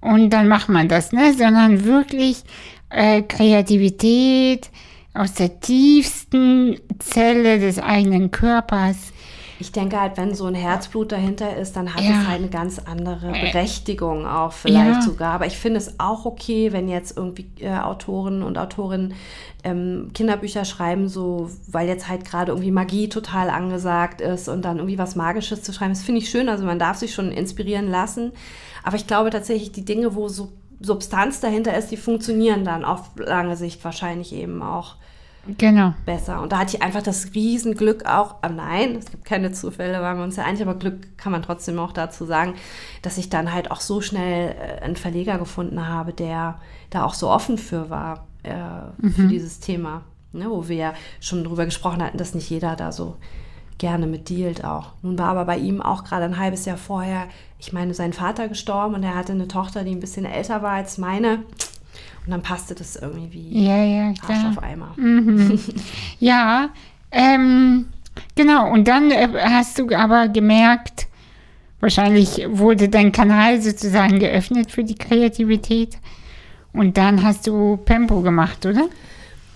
[0.00, 1.32] Und dann macht man das, ne?
[1.32, 2.42] Sondern wirklich
[2.90, 4.70] äh, Kreativität
[5.14, 9.11] aus der tiefsten Zelle des eigenen Körpers
[9.62, 12.10] ich denke halt, wenn so ein Herzblut dahinter ist, dann hat ja.
[12.10, 15.02] es halt eine ganz andere Berechtigung auch vielleicht ja.
[15.02, 15.34] sogar.
[15.34, 19.14] Aber ich finde es auch okay, wenn jetzt irgendwie äh, Autoren und Autorinnen
[19.62, 24.78] ähm, Kinderbücher schreiben, so weil jetzt halt gerade irgendwie Magie total angesagt ist und dann
[24.78, 25.92] irgendwie was Magisches zu schreiben.
[25.92, 26.48] Das finde ich schön.
[26.48, 28.32] Also man darf sich schon inspirieren lassen.
[28.82, 33.10] Aber ich glaube tatsächlich, die Dinge, wo so Substanz dahinter ist, die funktionieren dann auf
[33.16, 34.96] lange Sicht wahrscheinlich eben auch
[35.58, 35.94] genau.
[36.04, 36.40] besser.
[36.40, 40.18] Und da hatte ich einfach das Riesenglück auch, ah nein, es gibt keine Zufälle, waren
[40.18, 42.54] wir uns ja einig, aber Glück kann man trotzdem auch dazu sagen,
[43.02, 46.58] dass ich dann halt auch so schnell äh, einen Verleger gefunden habe, der
[46.90, 48.54] da auch so offen für war, äh,
[48.98, 49.12] mhm.
[49.12, 50.02] für dieses Thema.
[50.34, 53.16] Ne, wo wir ja schon drüber gesprochen hatten, dass nicht jeder da so
[53.76, 54.92] gerne mit dealt auch.
[55.02, 57.26] Nun war aber bei ihm auch gerade ein halbes Jahr vorher,
[57.58, 60.72] ich meine, sein Vater gestorben und er hatte eine Tochter, die ein bisschen älter war
[60.72, 61.40] als meine.
[62.24, 64.38] Und dann passte das irgendwie wie ja, ja, klar.
[64.38, 64.92] Arsch auf Eimer.
[64.96, 65.58] Mhm.
[66.20, 66.70] ja,
[67.10, 67.86] ähm,
[68.36, 68.70] genau.
[68.70, 71.08] Und dann äh, hast du aber gemerkt,
[71.80, 75.98] wahrscheinlich wurde dein Kanal sozusagen geöffnet für die Kreativität.
[76.72, 78.88] Und dann hast du Pempo gemacht, oder?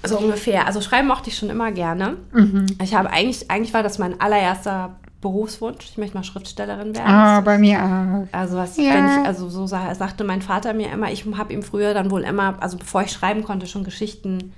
[0.02, 0.66] So ungefähr.
[0.66, 2.16] Also schreiben mochte ich schon immer gerne.
[2.33, 2.66] Mhm.
[2.83, 4.96] Ich habe eigentlich, eigentlich war das mein allererster
[5.27, 5.85] Berufswunsch.
[5.91, 7.11] Ich möchte mal Schriftstellerin werden.
[7.11, 8.29] Ah, bei mir auch.
[8.33, 8.95] Also was, ja.
[8.95, 12.23] wenn ich, also so sagte mein Vater mir immer, ich habe ihm früher dann wohl
[12.23, 14.53] immer, also bevor ich schreiben konnte, schon Geschichten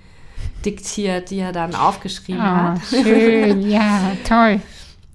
[0.66, 2.80] diktiert, die er dann aufgeschrieben oh, hat.
[2.82, 4.60] Schön, ja, toll.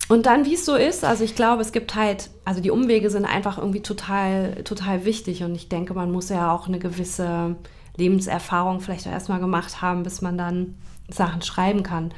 [0.10, 3.12] Und dann, wie es so ist, also ich glaube, es gibt halt, also die Umwege
[3.12, 5.44] sind einfach irgendwie total, total wichtig.
[5.44, 7.56] Und ich denke, man muss ja auch eine gewisse
[7.96, 10.76] Lebenserfahrung vielleicht auch erstmal gemacht haben, bis man dann
[11.10, 12.12] Sachen schreiben kann.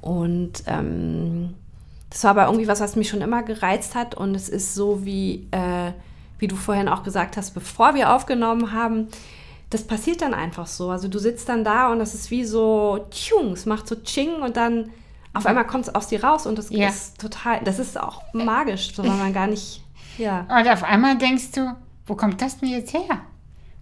[0.00, 1.54] Und ähm,
[2.10, 4.14] das war aber irgendwie was, was mich schon immer gereizt hat.
[4.14, 5.92] Und es ist so, wie, äh,
[6.38, 9.08] wie du vorhin auch gesagt hast, bevor wir aufgenommen haben,
[9.70, 10.90] das passiert dann einfach so.
[10.90, 14.36] Also du sitzt dann da und das ist wie so, tschung, es macht so Ching
[14.42, 14.90] und dann
[15.34, 16.88] auf einmal kommt es aus dir raus und das ja.
[16.88, 19.82] ist total, das ist auch magisch, so man gar nicht,
[20.16, 20.46] ja.
[20.48, 23.20] Und auf einmal denkst du, wo kommt das denn jetzt her?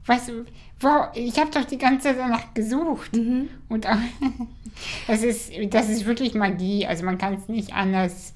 [0.06, 0.44] Weißt du,
[0.84, 3.16] wow, ich habe doch die ganze danach gesucht.
[3.16, 3.48] Mhm.
[3.68, 3.96] Und auch,
[5.06, 6.86] das, ist, das ist wirklich Magie.
[6.86, 8.34] Also man kann es nicht anders.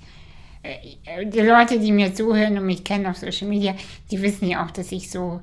[0.62, 3.74] Äh, die Leute, die mir zuhören und mich kennen auf Social Media,
[4.10, 5.40] die wissen ja auch, dass ich so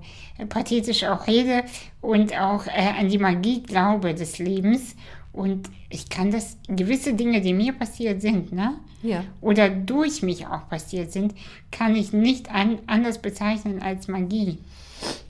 [0.49, 1.63] pathetisch auch rede
[2.01, 4.95] und auch äh, an die Magie glaube des Lebens.
[5.31, 8.75] Und ich kann das, gewisse Dinge, die mir passiert sind, ne?
[9.03, 9.23] Ja.
[9.41, 11.35] Oder durch mich auch passiert sind,
[11.71, 14.57] kann ich nicht an, anders bezeichnen als Magie.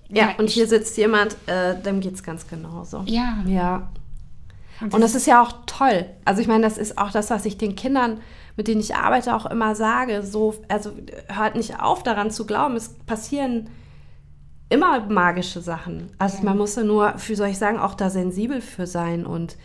[0.09, 3.03] Ja, Ja, und hier sitzt jemand, äh, dem geht es ganz genauso.
[3.05, 3.43] Ja.
[3.45, 3.89] Ja.
[4.81, 6.05] Und Und das ist ja auch toll.
[6.25, 8.19] Also ich meine, das ist auch das, was ich den Kindern,
[8.57, 10.23] mit denen ich arbeite, auch immer sage.
[10.23, 10.91] So, also
[11.27, 12.75] hört nicht auf, daran zu glauben.
[12.75, 13.69] Es passieren
[14.69, 16.11] immer magische Sachen.
[16.17, 19.25] Also man muss ja nur, wie soll ich sagen, auch da sensibel für sein.
[19.25, 19.57] Und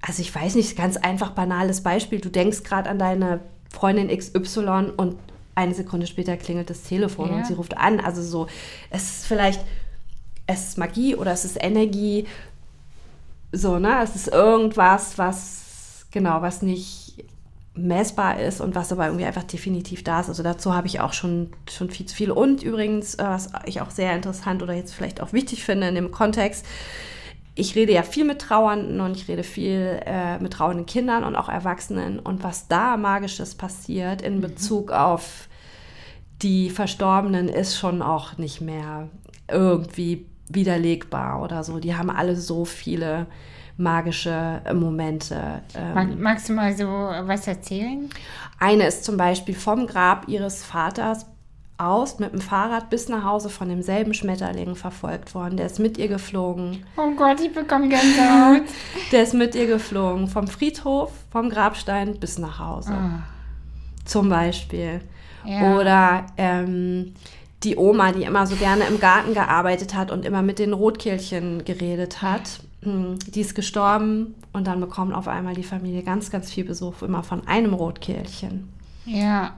[0.00, 2.20] also ich weiß nicht, ganz einfach banales Beispiel.
[2.20, 3.40] Du denkst gerade an deine
[3.70, 5.16] Freundin XY und
[5.54, 7.36] eine Sekunde später klingelt das Telefon Ja.
[7.36, 8.00] und sie ruft an.
[8.00, 8.46] Also so,
[8.90, 9.60] es ist vielleicht,
[10.46, 12.26] es ist Magie oder es ist Energie.
[13.52, 14.00] So, ne?
[14.02, 17.24] Es ist irgendwas, was, genau, was nicht
[17.74, 20.28] messbar ist und was aber irgendwie einfach definitiv da ist.
[20.28, 22.30] Also dazu habe ich auch schon, schon viel zu viel.
[22.30, 25.94] Und übrigens, äh, was ich auch sehr interessant oder jetzt vielleicht auch wichtig finde in
[25.94, 26.64] dem Kontext,
[27.60, 31.36] ich rede ja viel mit Trauernden und ich rede viel äh, mit trauernden Kindern und
[31.36, 32.18] auch Erwachsenen.
[32.18, 35.48] Und was da Magisches passiert in Bezug auf
[36.42, 39.08] die Verstorbenen ist schon auch nicht mehr
[39.50, 41.78] irgendwie widerlegbar oder so.
[41.78, 43.26] Die haben alle so viele
[43.76, 45.62] magische Momente.
[45.74, 48.08] Ähm, Mag, magst du mal so was erzählen?
[48.58, 51.26] eine ist zum Beispiel vom Grab ihres Vaters
[51.80, 55.56] aus mit dem Fahrrad bis nach Hause von demselben Schmetterling verfolgt worden.
[55.56, 56.84] Der ist mit ihr geflogen.
[56.96, 58.62] Oh Gott, ich bekomme Gänsehaut.
[59.12, 60.28] Der ist mit ihr geflogen.
[60.28, 62.92] Vom Friedhof, vom Grabstein bis nach Hause.
[62.92, 63.22] Ah,
[64.04, 65.00] Zum Beispiel.
[65.44, 65.76] Ja.
[65.78, 67.14] Oder ähm,
[67.62, 71.64] die Oma, die immer so gerne im Garten gearbeitet hat und immer mit den Rotkehlchen
[71.64, 72.60] geredet hat.
[72.82, 77.02] Hm, Die ist gestorben und dann bekommt auf einmal die Familie ganz, ganz viel Besuch,
[77.02, 78.68] immer von einem Rotkehlchen.
[79.06, 79.52] ja.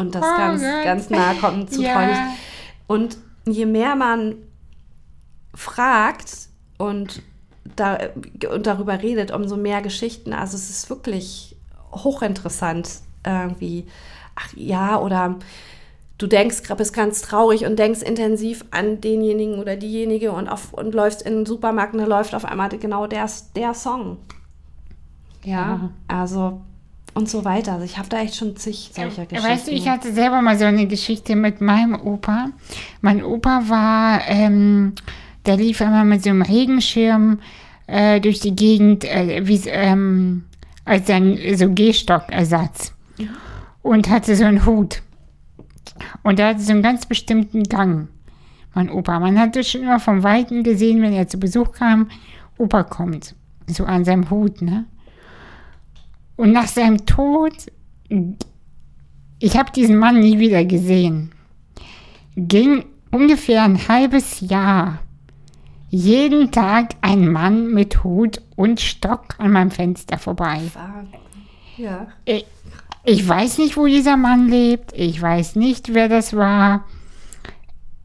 [0.00, 0.84] Und das Oh ganz, Gott.
[0.84, 1.94] ganz nah kommt zu Ja.
[1.94, 2.18] Freundlich.
[2.86, 4.34] Und je mehr man
[5.54, 7.22] fragt und,
[7.76, 7.98] da,
[8.52, 10.32] und darüber redet, umso mehr Geschichten.
[10.32, 11.56] Also es ist wirklich
[11.92, 12.88] hochinteressant
[13.24, 13.86] irgendwie.
[14.36, 15.36] Ach ja, oder
[16.18, 20.94] du denkst, bist ganz traurig und denkst intensiv an denjenigen oder diejenige und, auf, und
[20.94, 24.18] läufst in den Supermarkt und da läuft auf einmal genau der, der Song.
[25.44, 26.60] Ja, also
[27.14, 27.72] und so weiter.
[27.72, 29.50] Also ich habe da echt schon zig solcher Geschichten.
[29.50, 32.50] Weißt du, ich hatte selber mal so eine Geschichte mit meinem Opa.
[33.00, 34.94] Mein Opa war, ähm,
[35.46, 37.40] der lief immer mit so einem Regenschirm
[37.86, 40.44] äh, durch die Gegend, äh, wie, ähm,
[40.84, 42.94] als ein so Gehstockersatz.
[43.82, 45.02] Und hatte so einen Hut.
[46.22, 48.08] Und er hatte so einen ganz bestimmten Gang,
[48.74, 49.18] mein Opa.
[49.20, 52.10] Man hatte schon immer vom Weiten gesehen, wenn er zu Besuch kam,
[52.58, 53.34] Opa kommt.
[53.66, 54.84] So an seinem Hut, ne?
[56.40, 57.52] Und nach seinem Tod,
[59.40, 61.32] ich habe diesen Mann nie wieder gesehen,
[62.34, 65.00] ging ungefähr ein halbes Jahr
[65.90, 70.62] jeden Tag ein Mann mit Hut und Stock an meinem Fenster vorbei.
[71.76, 72.08] Ja.
[72.24, 72.46] Ich,
[73.04, 74.94] ich weiß nicht, wo dieser Mann lebt.
[74.94, 76.86] Ich weiß nicht, wer das war.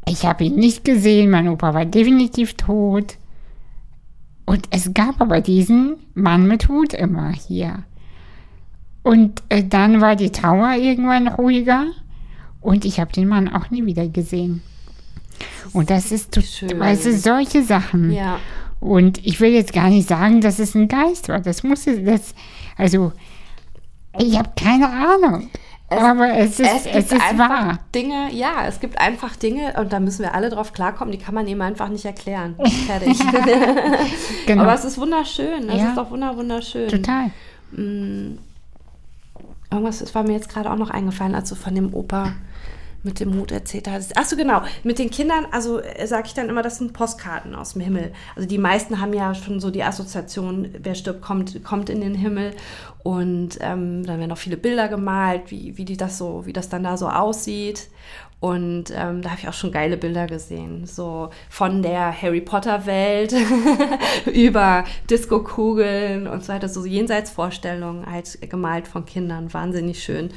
[0.10, 1.30] Ich habe ihn nicht gesehen.
[1.30, 3.16] Mein Opa war definitiv tot.
[4.46, 7.86] Und es gab aber diesen Mann mit Hut immer hier.
[9.06, 11.86] Und äh, dann war die Trauer irgendwann ruhiger.
[12.60, 14.64] Und ich habe den Mann auch nie wieder gesehen.
[15.74, 16.80] Und das ist, schön.
[16.80, 18.12] weißt du, solche Sachen.
[18.12, 18.40] Ja.
[18.80, 21.40] Und ich will jetzt gar nicht sagen, dass es ein Geist war.
[21.40, 22.34] Das muss es, das,
[22.78, 23.12] also,
[24.18, 25.50] ich habe keine Ahnung.
[25.88, 27.80] Es- aber es ist, Es es gibt ist einfach wahr.
[27.94, 31.36] Dinge, ja, es gibt einfach Dinge und da müssen wir alle drauf klarkommen, die kann
[31.36, 32.56] man eben einfach nicht erklären.
[32.88, 33.20] Fertig.
[34.48, 34.62] Genau.
[34.64, 35.70] Aber es ist wunderschön.
[35.70, 35.90] Es Ja.
[35.90, 36.88] ist doch wunder, wunderschön.
[36.90, 37.30] Total.
[39.76, 42.34] Irgendwas das war mir jetzt gerade auch noch eingefallen, als du von dem Opa
[43.06, 44.14] mit dem Hut erzählt hattest.
[44.16, 44.64] Ach so, genau.
[44.84, 48.12] Mit den Kindern, also sage ich dann immer, das sind Postkarten aus dem Himmel.
[48.36, 52.16] Also die meisten haben ja schon so die Assoziation, wer stirbt, kommt, kommt in den
[52.16, 52.52] Himmel.
[53.04, 56.68] Und ähm, dann werden auch viele Bilder gemalt, wie, wie die das so, wie das
[56.68, 57.90] dann da so aussieht.
[58.40, 60.86] Und ähm, da habe ich auch schon geile Bilder gesehen.
[60.86, 63.34] So von der Harry Potter Welt
[64.32, 66.70] über Disco-Kugeln und so weiter.
[66.70, 69.54] So Jenseitsvorstellungen halt gemalt von Kindern.
[69.54, 70.30] Wahnsinnig schön.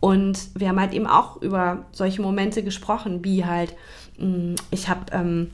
[0.00, 3.76] Und wir haben halt eben auch über solche Momente gesprochen, wie halt,
[4.18, 5.50] mh, ich habe ähm,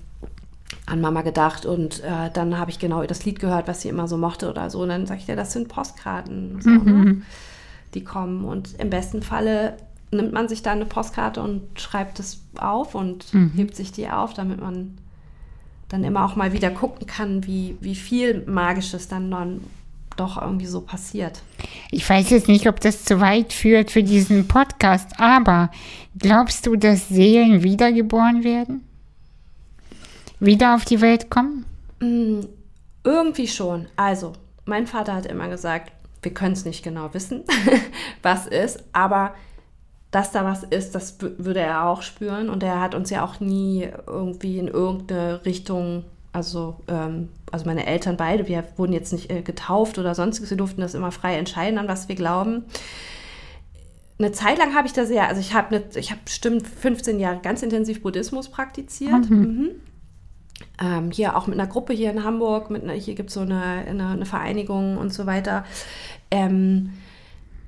[0.87, 4.09] an Mama gedacht und äh, dann habe ich genau das Lied gehört, was sie immer
[4.09, 4.83] so mochte oder so.
[4.83, 7.23] Und dann sage ich dir, das sind Postkarten, so, ne?
[7.95, 8.45] die kommen.
[8.45, 9.77] Und im besten Falle
[10.11, 14.35] nimmt man sich da eine Postkarte und schreibt es auf und hebt sich die auf,
[14.35, 14.99] damit man
[15.89, 19.61] dann immer auch mal wieder gucken kann, wie, wie viel Magisches dann, dann
[20.17, 21.43] doch irgendwie so passiert.
[21.91, 25.71] Ich weiß jetzt nicht, ob das zu weit führt für diesen Podcast, aber
[26.19, 28.85] glaubst du, dass Seelen wiedergeboren werden?
[30.41, 31.65] Wieder auf die Welt kommen?
[32.01, 32.41] Mm,
[33.05, 33.87] Irgendwie schon.
[33.97, 34.33] Also,
[34.67, 35.93] mein Vater hat immer gesagt,
[36.23, 37.45] wir können es nicht genau wissen,
[38.23, 39.35] was ist, aber
[40.11, 42.49] dass da was ist, das würde er auch spüren.
[42.49, 47.87] Und er hat uns ja auch nie irgendwie in irgendeine Richtung, also, ähm, also meine
[47.87, 51.37] Eltern beide, wir wurden jetzt nicht äh, getauft oder sonstiges, wir durften das immer frei
[51.37, 52.65] entscheiden, an was wir glauben.
[54.19, 57.21] Eine Zeit lang habe ich da sehr, also ich habe ne, ich habe bestimmt 15
[57.21, 59.31] Jahre ganz intensiv Buddhismus praktiziert.
[59.31, 59.39] Mhm.
[59.39, 59.71] Mhm.
[60.83, 63.41] Ähm, hier auch mit einer Gruppe hier in Hamburg, mit einer, hier gibt es so
[63.41, 65.65] eine, eine, eine, Vereinigung und so weiter.
[66.33, 66.95] Ähm,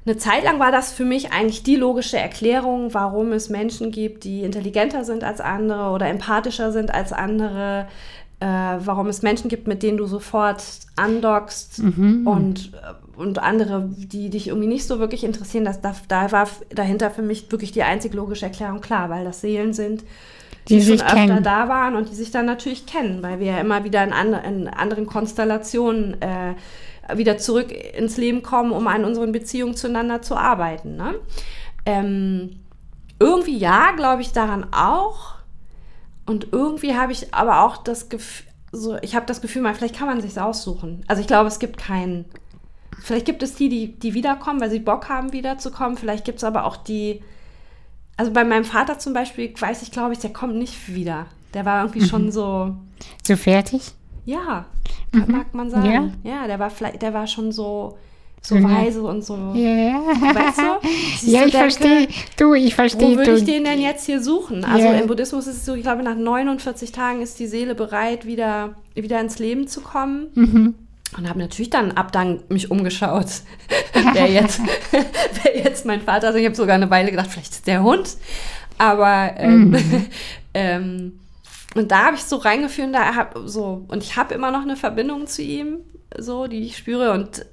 [0.07, 4.25] eine Zeit lang war das für mich eigentlich die logische Erklärung, warum es Menschen gibt,
[4.25, 7.87] die intelligenter sind als andere oder empathischer sind als andere,
[8.41, 10.63] äh, warum es Menschen gibt, mit denen du sofort
[10.97, 12.27] andockst mhm.
[12.27, 12.73] und,
[13.17, 15.67] und andere, die dich irgendwie nicht so wirklich interessieren.
[15.67, 19.43] Das, da, da war dahinter für mich wirklich die einzig logische Erklärung klar, weil das
[19.43, 20.03] Seelen sind,
[20.69, 21.43] die, die schon öfter kennen.
[21.43, 24.41] da waren und die sich dann natürlich kennen, weil wir ja immer wieder in, andre,
[24.47, 26.55] in anderen Konstellationen äh,
[27.17, 30.97] wieder zurück ins Leben kommen, um an unseren Beziehungen zueinander zu arbeiten.
[30.97, 31.15] Ne?
[31.87, 32.61] Ähm,
[33.19, 35.35] irgendwie ja, glaube ich daran auch.
[36.27, 39.97] Und irgendwie habe ich aber auch das Gefühl, so, ich habe das Gefühl, mal, vielleicht
[39.97, 41.05] kann man sich aussuchen.
[41.09, 42.25] Also ich glaube, es gibt keinen.
[43.03, 45.97] Vielleicht gibt es die, die, die wiederkommen, weil sie Bock haben, wiederzukommen.
[45.97, 47.23] Vielleicht gibt es aber auch die.
[48.17, 51.27] Also bei meinem Vater zum Beispiel weiß ich, glaube ich, der kommt nicht wieder.
[51.55, 52.09] Der war irgendwie mhm.
[52.09, 52.77] schon so.
[53.25, 53.93] So fertig?
[54.25, 54.67] Ja,
[55.13, 55.25] mhm.
[55.29, 56.15] mag man sagen.
[56.23, 56.31] Ja?
[56.31, 57.97] ja, der war vielleicht, der war schon so
[58.43, 58.75] so mhm.
[58.75, 59.35] weise und so.
[59.55, 61.27] Ja, weißt du?
[61.31, 62.09] ja, ich verstehe.
[62.39, 63.13] Du, ich verstehe.
[63.13, 64.65] Wo würde ich den denn jetzt hier suchen?
[64.65, 64.95] Also ja.
[64.95, 68.77] im Buddhismus ist es so, ich glaube, nach 49 Tagen ist die Seele bereit, wieder,
[68.95, 70.29] wieder ins Leben zu kommen.
[70.35, 70.75] Mhm.
[71.19, 73.27] Und habe natürlich dann ab dann mich umgeschaut,
[74.15, 74.61] wer, jetzt,
[75.43, 76.25] wer jetzt mein Vater ist.
[76.27, 78.17] Also ich habe sogar eine Weile gedacht, vielleicht ist der Hund.
[78.79, 80.07] Aber ähm, mhm.
[80.55, 81.21] ähm,
[81.75, 84.77] und da habe ich so reingeführt, da hab, so, und ich habe immer noch eine
[84.77, 85.79] Verbindung zu ihm,
[86.19, 87.13] so, die ich spüre.
[87.13, 87.47] Und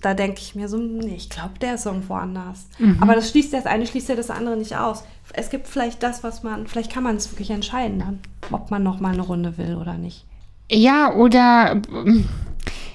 [0.00, 2.66] da denke ich mir so, nee, ich glaube, der ist irgendwo anders.
[2.78, 2.98] Mhm.
[3.00, 5.04] Aber das schließt das eine, schließt ja das andere nicht aus.
[5.32, 8.18] Es gibt vielleicht das, was man, vielleicht kann man es wirklich entscheiden dann,
[8.50, 10.24] ob man noch mal eine Runde will oder nicht.
[10.68, 11.80] Ja, oder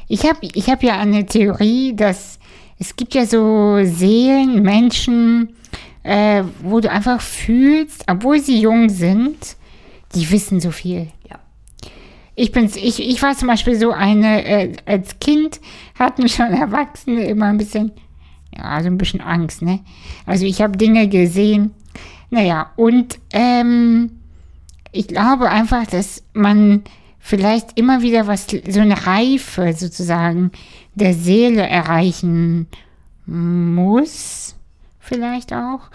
[0.07, 2.39] ich habe ich hab ja eine Theorie, dass
[2.79, 5.55] es gibt ja so Seelen, Menschen,
[6.03, 9.55] äh, wo du einfach fühlst, obwohl sie jung sind,
[10.15, 11.07] die wissen so viel.
[11.29, 11.39] Ja.
[12.35, 15.61] Ich, bin's, ich, ich war zum Beispiel so eine, äh, als Kind
[15.97, 17.91] hatten schon Erwachsene immer ein bisschen,
[18.55, 19.79] ja, so ein bisschen Angst, ne?
[20.25, 21.71] Also ich habe Dinge gesehen.
[22.29, 24.11] Naja, und ähm,
[24.91, 26.83] ich glaube einfach, dass man
[27.19, 30.51] vielleicht immer wieder was, so eine Reife sozusagen
[30.93, 32.67] der Seele erreichen
[33.25, 34.55] muss,
[34.99, 35.89] vielleicht auch,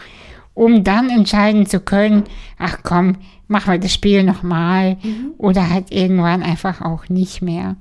[0.54, 2.24] um dann entscheiden zu können,
[2.59, 3.16] ach komm,
[3.50, 5.32] machen wir das Spiel nochmal mhm.
[5.36, 7.76] oder halt irgendwann einfach auch nicht mehr.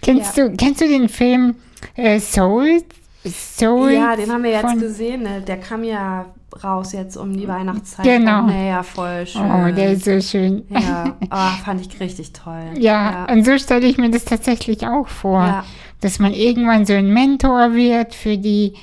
[0.00, 0.48] Kennst ja.
[0.48, 1.56] du, kennst du den Film
[1.96, 2.82] äh, Soul?
[3.26, 3.92] Soul?
[3.92, 5.24] Ja, den haben wir jetzt gesehen.
[5.24, 5.42] Ne?
[5.42, 6.26] Der kam ja
[6.62, 8.04] raus jetzt um die Weihnachtszeit.
[8.04, 8.46] Genau.
[8.46, 9.42] Naja, voll schön.
[9.42, 10.64] Oh, der ist so schön.
[10.70, 12.74] Ja, oh, fand ich richtig toll.
[12.78, 15.64] Ja, ja, und so stelle ich mir das tatsächlich auch vor, ja.
[16.00, 18.74] dass man irgendwann so ein Mentor wird für die,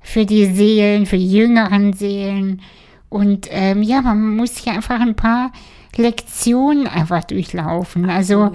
[0.00, 2.62] für die Seelen, für die jüngeren Seelen.
[3.08, 5.52] Und ähm, ja, man muss hier einfach ein paar
[5.98, 8.08] Lektionen einfach durchlaufen.
[8.10, 8.52] Also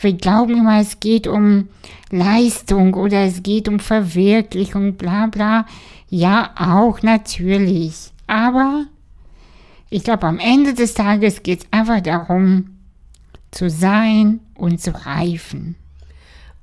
[0.00, 1.68] wir glauben immer, es geht um
[2.10, 5.66] Leistung oder es geht um Verwirklichung, bla bla.
[6.08, 8.12] Ja, auch natürlich.
[8.26, 8.86] Aber
[9.90, 12.78] ich glaube, am Ende des Tages geht es einfach darum,
[13.50, 15.76] zu sein und zu reifen.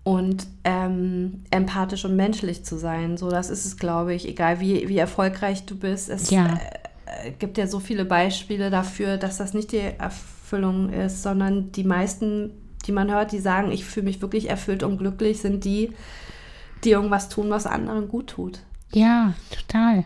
[0.03, 3.17] Und ähm, empathisch und menschlich zu sein.
[3.17, 6.09] So, das ist es, glaube ich, egal wie, wie erfolgreich du bist.
[6.09, 6.45] Es, ja.
[6.45, 6.84] äh, äh,
[7.39, 12.51] gibt ja so viele Beispiele dafür, dass das nicht die Erfüllung ist, sondern die meisten,
[12.85, 15.91] die man hört, die sagen, ich fühle mich wirklich erfüllt und glücklich, sind die,
[16.83, 18.59] die irgendwas tun, was anderen gut tut.
[18.93, 20.05] Ja, total.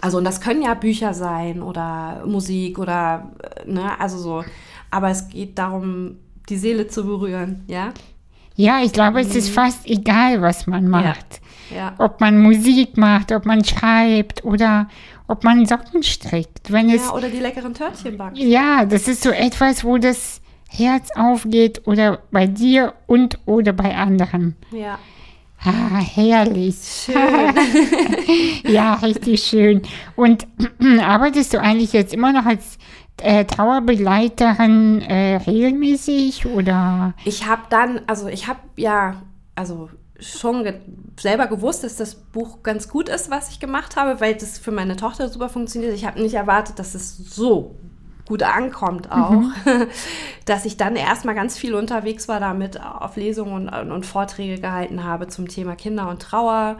[0.00, 4.44] Also, und das können ja Bücher sein oder Musik oder, äh, ne, also so.
[4.90, 6.16] Aber es geht darum,
[6.48, 7.92] die Seele zu berühren, ja?
[8.54, 9.54] Ja, ich glaube, es ist mhm.
[9.54, 11.40] fast egal, was man macht.
[11.70, 11.76] Ja.
[11.76, 11.94] ja.
[11.98, 14.88] Ob man Musik macht, ob man schreibt oder
[15.32, 16.70] ob man Socken strickt.
[16.70, 18.36] Wenn ja, es, oder die leckeren Törtchen backt.
[18.36, 23.96] Ja, das ist so etwas, wo das Herz aufgeht oder bei dir und oder bei
[23.96, 24.56] anderen.
[24.70, 24.98] Ja.
[25.64, 26.76] Ah, herrlich.
[27.06, 27.14] Schön.
[28.72, 29.82] ja, richtig schön.
[30.16, 30.46] Und
[31.00, 32.78] arbeitest du eigentlich jetzt immer noch als
[33.22, 37.14] äh, Trauerbegleiterin äh, regelmäßig oder?
[37.24, 39.22] Ich habe dann, also ich habe ja,
[39.54, 39.88] also
[40.22, 40.74] schon ge
[41.20, 44.72] selber gewusst, dass das Buch ganz gut ist, was ich gemacht habe, weil das für
[44.72, 45.94] meine Tochter super funktioniert.
[45.94, 47.76] Ich habe nicht erwartet, dass es so
[48.26, 49.52] gut ankommt auch, mhm.
[50.46, 55.04] dass ich dann erstmal ganz viel unterwegs war damit, auf Lesungen und, und Vorträge gehalten
[55.04, 56.78] habe zum Thema Kinder und Trauer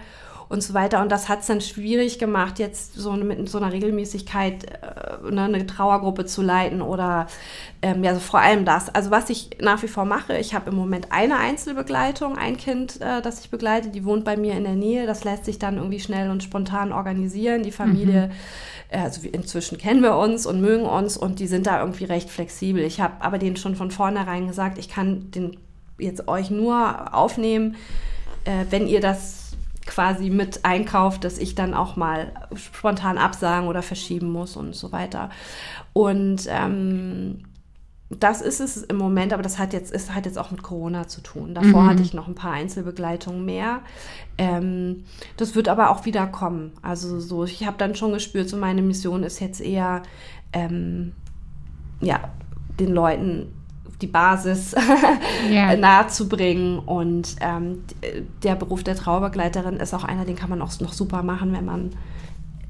[0.53, 1.00] und so weiter.
[1.00, 5.44] Und das hat es dann schwierig gemacht, jetzt so mit so einer Regelmäßigkeit äh, ne,
[5.44, 7.26] eine Trauergruppe zu leiten oder
[7.80, 8.94] ähm, ja, also vor allem das.
[8.94, 13.00] Also was ich nach wie vor mache, ich habe im Moment eine Einzelbegleitung, ein Kind,
[13.00, 15.07] äh, das ich begleite, die wohnt bei mir in der Nähe.
[15.07, 17.62] Das lässt sich dann irgendwie schnell und spontan organisieren.
[17.62, 18.32] Die Familie, mhm.
[18.90, 22.28] äh, also inzwischen kennen wir uns und mögen uns und die sind da irgendwie recht
[22.28, 22.84] flexibel.
[22.84, 25.57] Ich habe aber denen schon von vornherein gesagt, ich kann den
[25.98, 27.76] jetzt euch nur aufnehmen,
[28.44, 29.41] äh, wenn ihr das
[29.93, 34.90] quasi mit einkauft, dass ich dann auch mal spontan absagen oder verschieben muss und so
[34.90, 35.28] weiter.
[35.93, 37.43] Und ähm,
[38.09, 41.09] das ist es im Moment, aber das hat jetzt, ist, hat jetzt auch mit Corona
[41.09, 41.55] zu tun.
[41.55, 41.88] Davor mhm.
[41.90, 43.80] hatte ich noch ein paar Einzelbegleitungen mehr.
[44.38, 45.05] Ähm,
[45.36, 46.72] das wird aber auch wieder kommen.
[46.80, 50.03] Also so, ich habe dann schon gespürt, so meine Mission ist jetzt eher,
[50.55, 51.12] ähm,
[52.01, 52.30] ja,
[52.80, 53.53] den Leuten
[54.03, 54.74] die Basis
[55.50, 55.76] ja.
[55.76, 56.78] nahezubringen.
[56.78, 57.84] Und ähm,
[58.42, 61.64] der Beruf der Trauerbegleiterin ist auch einer, den kann man auch noch super machen, wenn
[61.64, 61.90] man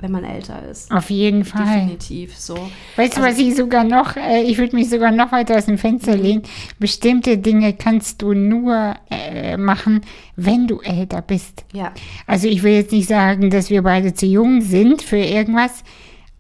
[0.03, 0.91] wenn man älter ist.
[0.91, 1.65] Auf jeden Fall.
[1.65, 2.55] Definitiv so.
[2.97, 5.67] Weißt du, also, was ich sogar noch, äh, ich würde mich sogar noch weiter aus
[5.67, 6.23] dem Fenster mhm.
[6.23, 6.43] lehnen.
[6.79, 10.01] Bestimmte Dinge kannst du nur äh, machen,
[10.37, 11.65] wenn du älter bist.
[11.73, 11.93] Ja.
[12.27, 15.85] Also ich will jetzt nicht sagen, dass wir beide zu jung sind für irgendwas,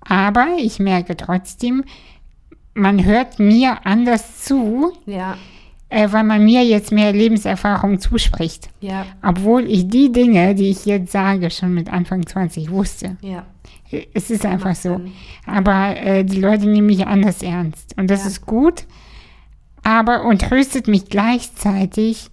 [0.00, 1.84] aber ich merke trotzdem,
[2.74, 5.36] man hört mir anders zu, ja.
[5.88, 8.68] äh, weil man mir jetzt mehr Lebenserfahrung zuspricht.
[8.80, 9.06] Ja.
[9.22, 13.16] Obwohl ich die Dinge, die ich jetzt sage, schon mit Anfang 20 wusste.
[13.20, 13.46] Ja.
[14.14, 15.00] Es ist einfach so.
[15.46, 17.94] Aber äh, die Leute nehmen mich anders ernst.
[17.98, 18.86] Und das ist gut.
[19.82, 22.30] Aber und tröstet mich gleichzeitig,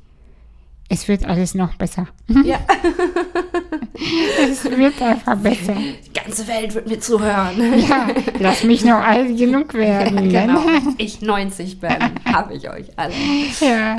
[0.90, 2.08] es wird alles noch besser.
[2.44, 2.60] Ja.
[4.42, 5.76] es wird einfach besser.
[5.76, 7.80] Die ganze Welt wird mir zuhören.
[7.80, 8.08] Ja,
[8.40, 10.28] lass mich noch alt genug werden.
[10.28, 10.48] Ne?
[10.48, 10.62] genau.
[10.98, 13.14] Ich 90 bin, habe ich euch alle.
[13.62, 13.98] Ja.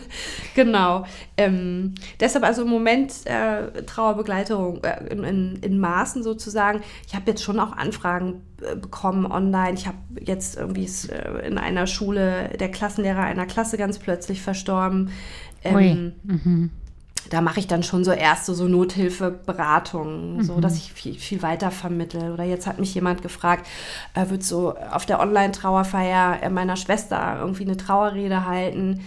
[0.54, 1.04] genau.
[1.36, 6.80] Ähm, deshalb also im Moment äh, Trauerbegleitung äh, in, in, in, Maßen sozusagen.
[7.06, 8.42] Ich habe jetzt schon auch Anfragen
[8.80, 9.74] bekommen online.
[9.74, 15.10] Ich habe jetzt irgendwie äh, in einer Schule der Klassenlehrer einer Klasse ganz plötzlich verstorben.
[15.64, 16.70] Ähm, mhm.
[17.30, 20.42] Da mache ich dann schon so erste so Nothilfeberatungen, mhm.
[20.42, 22.32] so dass ich viel, viel weiter vermittle.
[22.32, 23.66] Oder jetzt hat mich jemand gefragt,
[24.14, 29.00] er wird so auf der Online-Trauerfeier meiner Schwester irgendwie eine Trauerrede halten.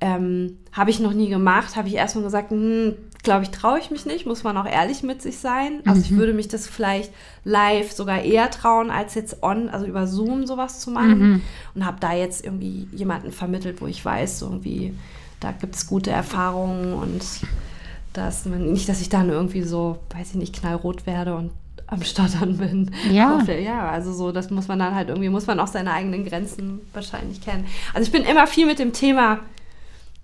[0.00, 3.90] Ähm, habe ich noch nie gemacht, habe ich erstmal gesagt, hm, glaube ich, traue ich
[3.90, 5.80] mich nicht, muss man auch ehrlich mit sich sein.
[5.84, 6.04] Also mhm.
[6.04, 7.12] ich würde mich das vielleicht
[7.44, 11.18] live sogar eher trauen, als jetzt on, also über Zoom sowas zu machen.
[11.18, 11.42] Mhm.
[11.74, 14.94] Und habe da jetzt irgendwie jemanden vermittelt, wo ich weiß, irgendwie,
[15.40, 17.22] da gibt es gute Erfahrungen und
[18.12, 21.52] dass man, nicht, dass ich dann irgendwie so, weiß ich nicht, knallrot werde und
[21.86, 22.90] am Stottern bin.
[23.10, 23.42] Ja.
[23.42, 26.80] ja, also so, das muss man dann halt irgendwie, muss man auch seine eigenen Grenzen
[26.92, 27.66] wahrscheinlich kennen.
[27.92, 29.40] Also ich bin immer viel mit dem Thema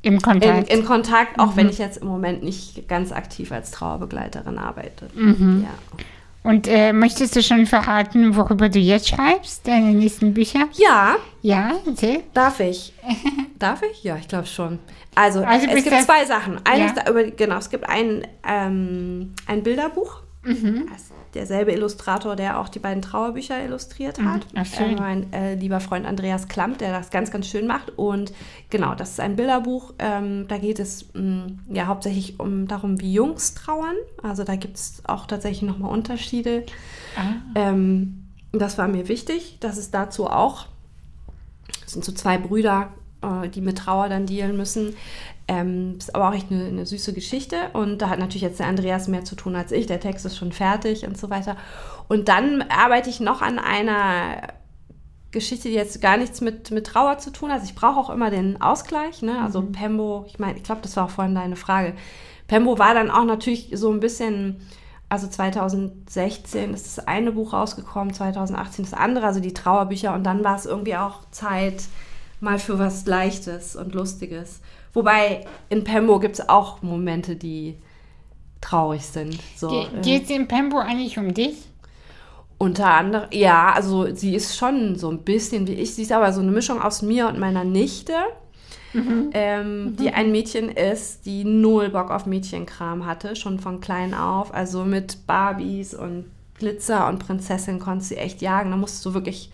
[0.06, 0.70] in Kontakt.
[0.70, 1.56] In, in Kontakt, auch mhm.
[1.56, 5.08] wenn ich jetzt im Moment nicht ganz aktiv als Trauerbegleiterin arbeite.
[5.14, 5.64] Mhm.
[5.64, 6.04] Ja.
[6.48, 10.68] Und äh, möchtest du schon verraten, worüber du jetzt schreibst, deine nächsten Bücher?
[10.74, 11.16] Ja.
[11.42, 12.22] Ja, erzähl.
[12.34, 12.92] Darf ich?
[13.58, 14.04] Darf ich?
[14.04, 14.78] Ja, ich glaube schon.
[15.16, 16.60] Also, also es gibt zwei Sachen.
[16.62, 17.10] Eines, ja.
[17.10, 20.22] über, genau, es gibt ein, ähm, ein Bilderbuch.
[20.46, 20.88] Mhm.
[21.34, 24.52] derselbe Illustrator, der auch die beiden Trauerbücher illustriert hat.
[24.52, 24.60] Mhm.
[24.60, 27.90] Ach, äh, mein äh, lieber Freund Andreas Klamp, der das ganz, ganz schön macht.
[27.98, 28.32] Und
[28.70, 29.94] genau, das ist ein Bilderbuch.
[29.98, 33.96] Ähm, da geht es mh, mm, ja hauptsächlich um darum, wie Jungs trauern.
[34.22, 36.64] Also da gibt es auch tatsächlich nochmal Unterschiede.
[37.16, 37.34] Ah.
[37.54, 40.66] Ähm, das war mir wichtig, dass es dazu auch,
[41.84, 42.92] es sind so zwei Brüder,
[43.22, 44.94] äh, die mit Trauer dann dealen müssen.
[45.48, 48.66] Ähm, ist aber auch echt eine, eine, süße Geschichte und da hat natürlich jetzt der
[48.66, 49.86] Andreas mehr zu tun als ich.
[49.86, 51.56] Der Text ist schon fertig und so weiter.
[52.08, 54.42] Und dann arbeite ich noch an einer
[55.30, 57.60] Geschichte, die jetzt gar nichts mit, mit Trauer zu tun hat.
[57.60, 59.22] Also ich brauche auch immer den Ausgleich.
[59.22, 59.40] Ne?
[59.40, 59.72] Also mhm.
[59.72, 61.94] Pembo, ich meine, ich glaube, das war auch vorhin deine Frage.
[62.48, 64.60] Pembo war dann auch natürlich so ein bisschen,
[65.08, 70.14] also 2016 ist das eine Buch rausgekommen, 2018 das andere, also die Trauerbücher.
[70.14, 71.84] Und dann war es irgendwie auch Zeit
[72.40, 74.60] mal für was Leichtes und Lustiges.
[74.96, 77.76] Wobei in Pembo gibt es auch Momente, die
[78.62, 79.38] traurig sind.
[79.54, 80.00] So, Ge äh.
[80.00, 81.66] Geht es in Pembo eigentlich um dich?
[82.56, 85.94] Unter anderem, ja, also sie ist schon so ein bisschen wie ich.
[85.94, 88.14] Sie ist aber so eine Mischung aus mir und meiner Nichte,
[88.94, 89.28] mhm.
[89.34, 89.96] Ähm, mhm.
[89.96, 94.54] die ein Mädchen ist, die null Bock auf Mädchenkram hatte, schon von klein auf.
[94.54, 96.24] Also mit Barbies und
[96.54, 98.70] Glitzer und Prinzessin konntest sie echt jagen.
[98.70, 99.50] Da musst du wirklich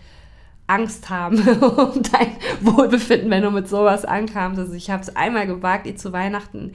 [0.67, 4.59] Angst haben um dein Wohlbefinden, wenn du mit sowas ankamst.
[4.59, 6.73] Also ich habe es einmal gewagt, ihr zu Weihnachten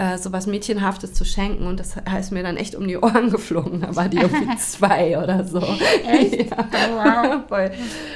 [0.00, 1.66] äh, so was Mädchenhaftes zu schenken.
[1.66, 3.82] Und das ist mir dann echt um die Ohren geflogen.
[3.82, 5.60] Da war die irgendwie zwei oder so.
[6.06, 6.50] Echt?
[6.50, 6.68] Ja.
[6.72, 7.70] Oh, wow.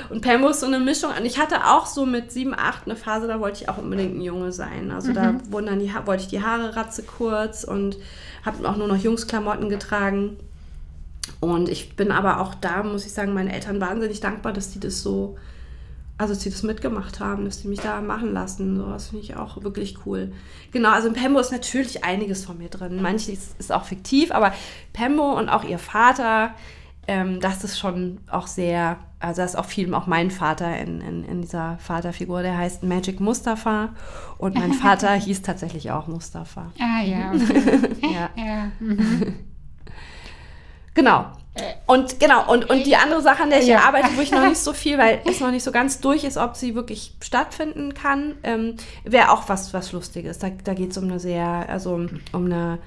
[0.08, 1.10] Und Pambo ist so eine Mischung.
[1.18, 4.16] Und ich hatte auch so mit sieben, acht eine Phase, da wollte ich auch unbedingt
[4.16, 4.90] ein Junge sein.
[4.90, 7.98] Also da wurden dann die, wollte ich die Haare ratze kurz und
[8.44, 10.38] habe auch nur noch Jungsklamotten getragen.
[11.40, 14.80] Und ich bin aber auch da, muss ich sagen, meinen Eltern wahnsinnig dankbar, dass die
[14.80, 15.36] das so,
[16.18, 18.76] also dass die das mitgemacht haben, dass die mich da machen lassen.
[18.76, 20.32] So, das finde ich auch wirklich cool.
[20.72, 23.00] Genau, also in Pembo ist natürlich einiges von mir drin.
[23.02, 24.52] Manches ist auch fiktiv, aber
[24.92, 26.54] Pembo und auch ihr Vater,
[27.06, 31.00] ähm, das ist schon auch sehr, also da ist auch viel auch mein Vater in,
[31.00, 33.90] in, in dieser Vaterfigur, der heißt Magic Mustafa
[34.38, 36.72] und mein Vater hieß tatsächlich auch Mustafa.
[36.78, 37.90] Ah ja, okay.
[38.14, 38.30] Ja.
[38.36, 38.70] ja.
[38.80, 39.34] mhm.
[40.94, 41.26] Genau.
[41.86, 43.80] Und genau, und, und die andere Sache, an der ich Ja.
[43.86, 46.36] arbeite, wo ich noch nicht so viel, weil es noch nicht so ganz durch ist,
[46.36, 48.74] ob sie wirklich stattfinden kann, ähm,
[49.04, 50.38] wäre auch was, was Lustiges.
[50.40, 52.78] Da, da geht es um eine sehr, also um, um eine,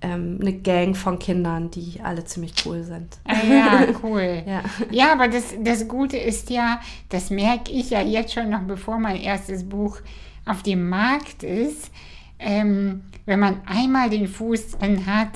[0.00, 3.18] ähm, eine Gang von Kindern, die alle ziemlich cool sind.
[3.24, 4.44] Ah, ja, cool.
[4.46, 4.62] Ja.
[4.92, 8.98] Ja, aber das, das Gute ist ja, das merke ich ja jetzt schon noch, bevor
[8.98, 9.98] mein erstes Buch
[10.46, 11.90] auf dem Markt ist,
[12.38, 15.30] ähm, wenn man einmal den Fuß drin hat,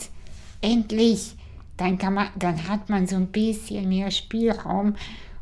[0.61, 1.35] endlich,
[1.79, 4.97] dann, kann man, dann hat man so ein bisschen mehr Spielraum,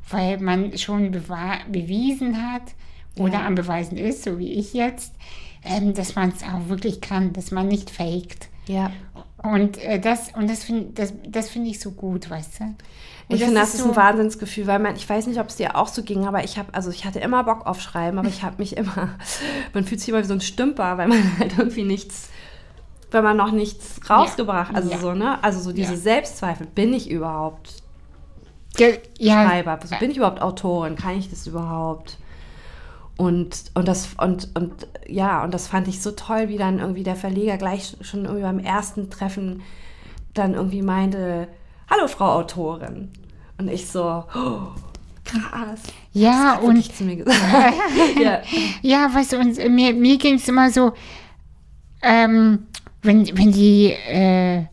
[0.08, 2.62] weil man schon bewiesen hat
[3.18, 3.46] oder Ja.
[3.46, 5.12] am Beweisen ist, so wie ich jetzt,
[5.64, 8.48] ähm, dass man es auch wirklich kann, dass man nicht faked.
[8.68, 8.92] Ja.
[9.42, 12.64] Und äh, das, und das finde das, das find ich so gut, weißt du?
[12.64, 12.76] Und
[13.36, 15.76] Ich finde, das ist so, ein Wahnsinnsgefühl, weil man, ich weiß nicht, ob es dir
[15.76, 18.42] auch so ging, aber ich habe, also ich hatte immer Bock auf Schreiben, aber ich
[18.42, 19.16] habe mich immer,
[19.72, 22.28] man fühlt sich immer wie so ein Stümper, weil man halt irgendwie nichts,
[23.10, 24.98] weil man noch nichts rausgebracht, also Ja.
[24.98, 25.42] so, ne?
[25.42, 25.98] Also so diese Ja.
[25.98, 27.82] Selbstzweifel, bin ich überhaupt
[29.18, 29.78] ja, Schreiber?
[29.80, 30.96] Also bin ich überhaupt Autorin?
[30.96, 32.18] Kann ich das überhaupt?
[33.16, 37.02] Und, und das und, und ja, und das fand ich so toll, wie dann irgendwie
[37.02, 39.62] der Verleger gleich schon irgendwie beim ersten Treffen
[40.34, 41.48] dann irgendwie meinte,
[41.90, 43.10] hallo Frau Autorin.
[43.58, 44.58] Und ich so, oh,
[45.24, 45.80] krass.
[46.12, 47.40] ja und wirklich zu mir gesagt.
[48.20, 48.42] ja.
[48.82, 50.92] ja, weißt du, und mir, mir ging es immer so,
[52.02, 52.66] ähm,
[53.06, 54.64] wenn, wenn die, äh,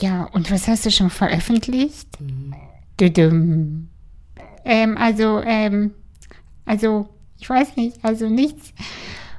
[0.00, 2.08] ja, und was hast du schon veröffentlicht?
[3.00, 3.88] Düdüm.
[4.64, 5.92] Ähm, also, ähm,
[6.64, 8.72] also, ich weiß nicht, also nichts.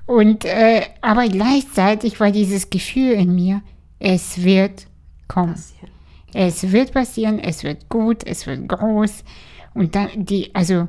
[0.06, 3.62] Und, äh, aber gleichzeitig war dieses Gefühl in mir,
[4.00, 4.88] es wird
[5.28, 5.54] kommen.
[5.54, 5.90] Passieren.
[6.34, 9.24] Es wird passieren, es wird gut, es wird groß.
[9.74, 10.88] Und dann die, also,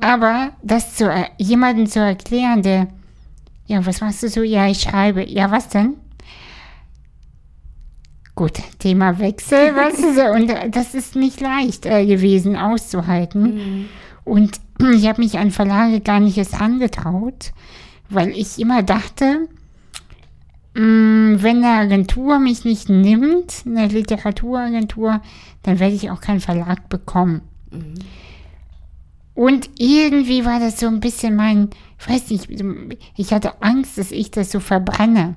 [0.00, 2.88] aber das zu er- jemandem zu erklären, der,
[3.66, 4.42] ja, was machst du so?
[4.42, 5.28] Ja, ich schreibe.
[5.28, 5.96] Ja, was denn?
[8.34, 10.22] Gut, Thema Wechsel, weißt du so.
[10.22, 13.88] Und äh, das ist nicht leicht äh, gewesen auszuhalten.
[14.24, 14.60] Und
[14.94, 17.52] ich habe mich an Verlage gar nicht erst angetraut,
[18.08, 19.48] weil ich immer dachte,
[20.74, 25.20] mh, wenn eine Agentur mich nicht nimmt, eine Literaturagentur,
[25.62, 27.42] dann werde ich auch keinen Verlag bekommen.
[29.34, 32.48] Und irgendwie war das so ein bisschen mein, ich weiß nicht,
[33.16, 35.36] ich hatte Angst, dass ich das so verbrenne,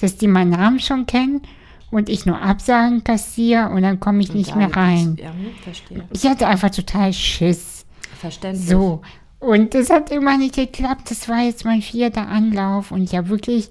[0.00, 1.42] dass die meinen Namen schon kennen
[1.90, 5.16] und ich nur Absagen kassiere und dann komme ich nicht Ja, mehr rein.
[5.20, 6.04] Ja, hm, verstehe.
[6.12, 7.84] Ich hatte einfach total Schiss.
[8.18, 8.68] Verständlich.
[8.68, 9.02] So.
[9.38, 11.10] Und das hat immer nicht geklappt.
[11.10, 13.70] Das war jetzt mein vierter Anlauf und ja wirklich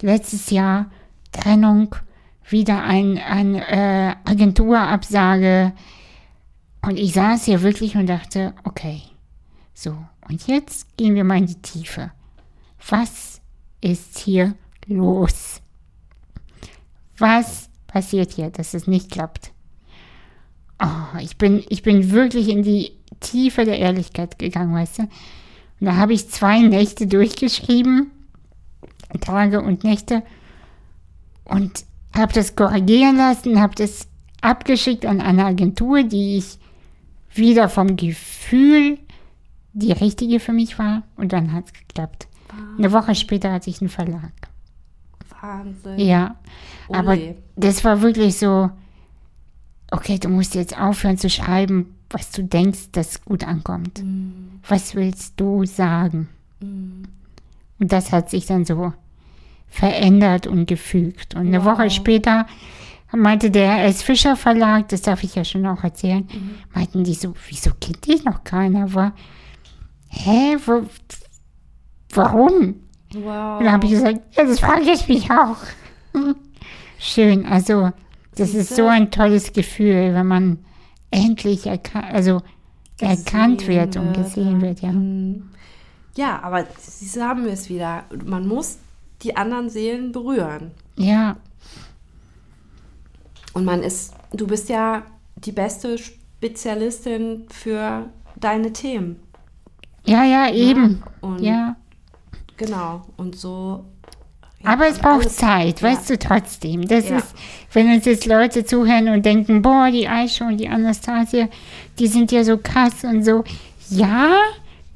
[0.00, 0.86] letztes Jahr
[1.32, 1.94] Trennung,
[2.48, 5.72] wieder ein, ein äh, Agenturabsage.
[6.80, 9.02] Und ich saß hier wirklich und dachte, okay,
[9.74, 9.96] so,
[10.28, 12.12] und jetzt gehen wir mal in die Tiefe.
[12.88, 13.40] Was
[13.80, 14.54] ist hier
[14.86, 15.60] los?
[17.18, 19.52] Was passiert hier, dass es nicht klappt?
[20.80, 25.02] Oh, ich bin, ich bin wirklich in die Tiefe der Ehrlichkeit gegangen, weißt du?
[25.02, 28.10] Und da habe ich zwei Nächte durchgeschrieben,
[29.20, 30.22] Tage und Nächte,
[31.44, 34.06] und habe das korrigieren lassen, habe das
[34.40, 36.58] abgeschickt an eine Agentur, die ich
[37.34, 38.98] wieder vom Gefühl
[39.72, 41.04] die richtige für mich war.
[41.16, 42.26] Und dann hat es geklappt.
[42.76, 44.32] Eine Woche später hatte ich einen Verlag.
[45.40, 45.98] Wahnsinn.
[45.98, 46.36] Ja,
[46.88, 47.36] aber Ole.
[47.56, 48.70] das war wirklich so,
[49.90, 54.02] okay, du musst jetzt aufhören zu schreiben, was du denkst, das gut ankommt.
[54.66, 56.28] Was willst du sagen?
[56.60, 58.92] Und das hat sich dann so
[59.68, 61.34] verändert und gefügt.
[61.34, 61.78] Und eine Wow.
[61.78, 62.46] Woche später
[63.14, 64.02] meinte der S.
[64.02, 66.28] Fischer Verlag, das darf ich ja schon auch erzählen,
[66.74, 68.92] meinten die so, wieso kennt dich noch keiner?
[68.94, 69.12] War,
[70.08, 70.82] hä, wo,
[72.14, 72.76] warum?
[73.14, 73.58] Wow.
[73.58, 75.56] Und dann habe ich gesagt, ja, das frage ich mich auch.
[76.98, 77.90] Schön, also
[78.36, 80.58] das ist so ein tolles Gefühl, wenn man
[81.10, 82.42] endlich erka also
[83.00, 84.92] erkannt wird und gesehen wird, ja.
[84.92, 85.50] Mhm.
[86.16, 88.04] Ja, aber Sie haben wir es wieder.
[88.24, 88.78] Man muss
[89.22, 90.72] die anderen Seelen berühren.
[90.96, 91.36] Ja,
[93.52, 95.02] Und man ist, du bist ja
[95.36, 99.16] die beste Spezialistin für deine Themen.
[100.04, 101.02] ja, ja, eben.
[101.20, 101.76] Und Ja.
[102.58, 103.02] Genau.
[103.16, 103.84] Und so.
[104.62, 105.88] ja, Aber es braucht alles- Zeit, ja.
[105.88, 106.86] weißt du trotzdem.
[106.86, 107.16] Das Ja.
[107.18, 107.34] ist,
[107.72, 111.48] wenn uns jetzt Leute zuhören und denken, boah, die Aisha und die Anastasia,
[111.98, 113.44] die sind ja so krass und so.
[113.90, 114.34] Ja,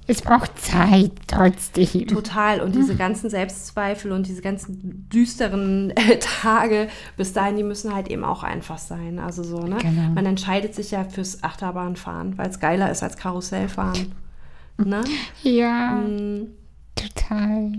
[0.08, 2.08] es braucht Zeit trotzdem.
[2.08, 2.60] Total.
[2.60, 8.08] Und diese ganzen Selbstzweifel und diese ganzen düsteren äh, Tage bis dahin, die müssen halt
[8.08, 9.18] eben auch einfach sein.
[9.20, 9.76] Also so, ne?
[9.80, 10.10] Genau.
[10.14, 14.12] Man entscheidet sich ja fürs Achterbahnfahren, weil es geiler ist als Karussellfahren.
[14.84, 15.02] Ne?
[15.44, 16.48] Ja, Mm.
[16.96, 17.72] Total.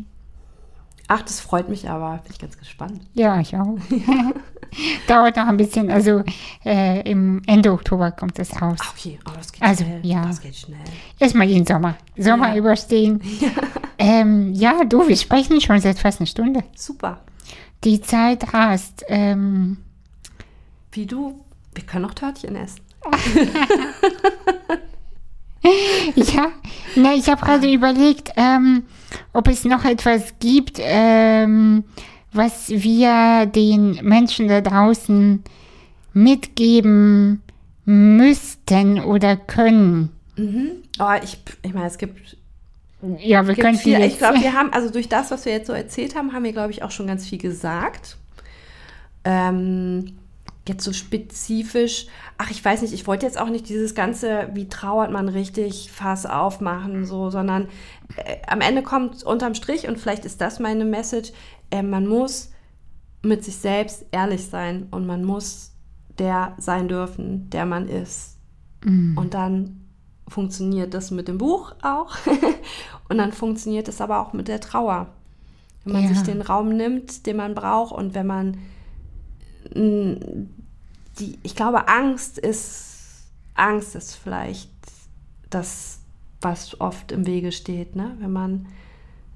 [1.07, 2.17] Ach, das freut mich aber.
[2.23, 3.01] Bin ich ganz gespannt.
[3.13, 3.77] Ja, ich auch.
[5.07, 5.91] Dauert noch ein bisschen.
[5.91, 6.23] Also
[6.65, 8.79] äh, im Ende Oktober kommt das raus.
[8.81, 9.19] Ach, okay.
[9.27, 9.99] Oh, das geht Also, schnell.
[10.05, 10.25] ja.
[10.25, 10.79] Das geht schnell.
[11.19, 11.95] Erstmal den Sommer.
[12.17, 12.55] Sommer Ja.
[12.57, 13.21] überstehen.
[13.99, 16.63] Ähm, ja, du, wir sprechen schon seit fast einer Stunde.
[16.75, 17.21] Super.
[17.85, 19.05] Die Zeit rast.
[19.07, 19.77] Ähm,
[20.91, 21.39] Wie du.
[21.73, 22.81] Wir können noch Törtchen essen.
[26.15, 26.47] ja,
[26.95, 28.83] na, ich habe gerade überlegt, ähm,
[29.33, 31.83] ob es noch etwas gibt, ähm,
[32.31, 35.43] was wir den Menschen da draußen
[36.13, 37.41] mitgeben
[37.85, 40.09] müssten oder können.
[40.99, 42.37] Oh, ich, ich meine, es gibt
[43.19, 45.67] Ja, wir gibt können viel, ich glaube, wir haben, also durch das, was wir jetzt
[45.67, 48.17] so erzählt haben, haben wir, glaube ich, auch schon ganz viel gesagt.
[49.25, 50.17] Ähm,
[50.67, 52.07] jetzt so spezifisch,
[52.37, 55.91] ach, ich weiß nicht, ich wollte jetzt auch nicht dieses ganze, wie trauert man richtig,
[55.91, 57.67] Fass aufmachen, so, sondern
[58.15, 61.31] äh, am Ende kommt unterm Strich, und vielleicht ist das meine Message,
[61.71, 62.51] äh, man muss
[63.21, 65.71] mit sich selbst ehrlich sein und man muss
[66.19, 68.37] der sein dürfen, der man ist.
[69.17, 69.85] Und dann
[70.27, 72.15] funktioniert das mit dem Buch auch.
[73.09, 75.07] und dann funktioniert es aber auch mit der Trauer.
[75.85, 76.09] Wenn man Ja.
[76.09, 78.57] sich den Raum nimmt, den man braucht und wenn man
[79.73, 84.69] die, ich glaube, Angst ist, Angst ist vielleicht
[85.49, 85.99] das,
[86.41, 87.95] was oft im Wege steht.
[87.95, 88.15] Ne?
[88.19, 88.65] Wenn man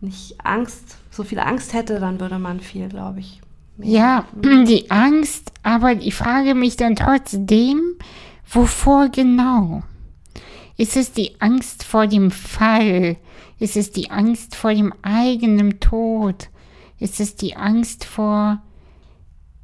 [0.01, 3.41] nicht Angst, so viel Angst hätte, dann würde man viel, glaube ich.
[3.77, 4.25] mehr- Ja,
[4.65, 7.81] die Angst, aber ich frage mich dann trotzdem,
[8.49, 9.83] wovor genau?
[10.77, 13.17] Ist es die Angst vor dem Fall?
[13.59, 16.49] Ist es die Angst vor dem eigenen Tod?
[16.99, 18.61] Ist es die Angst vor...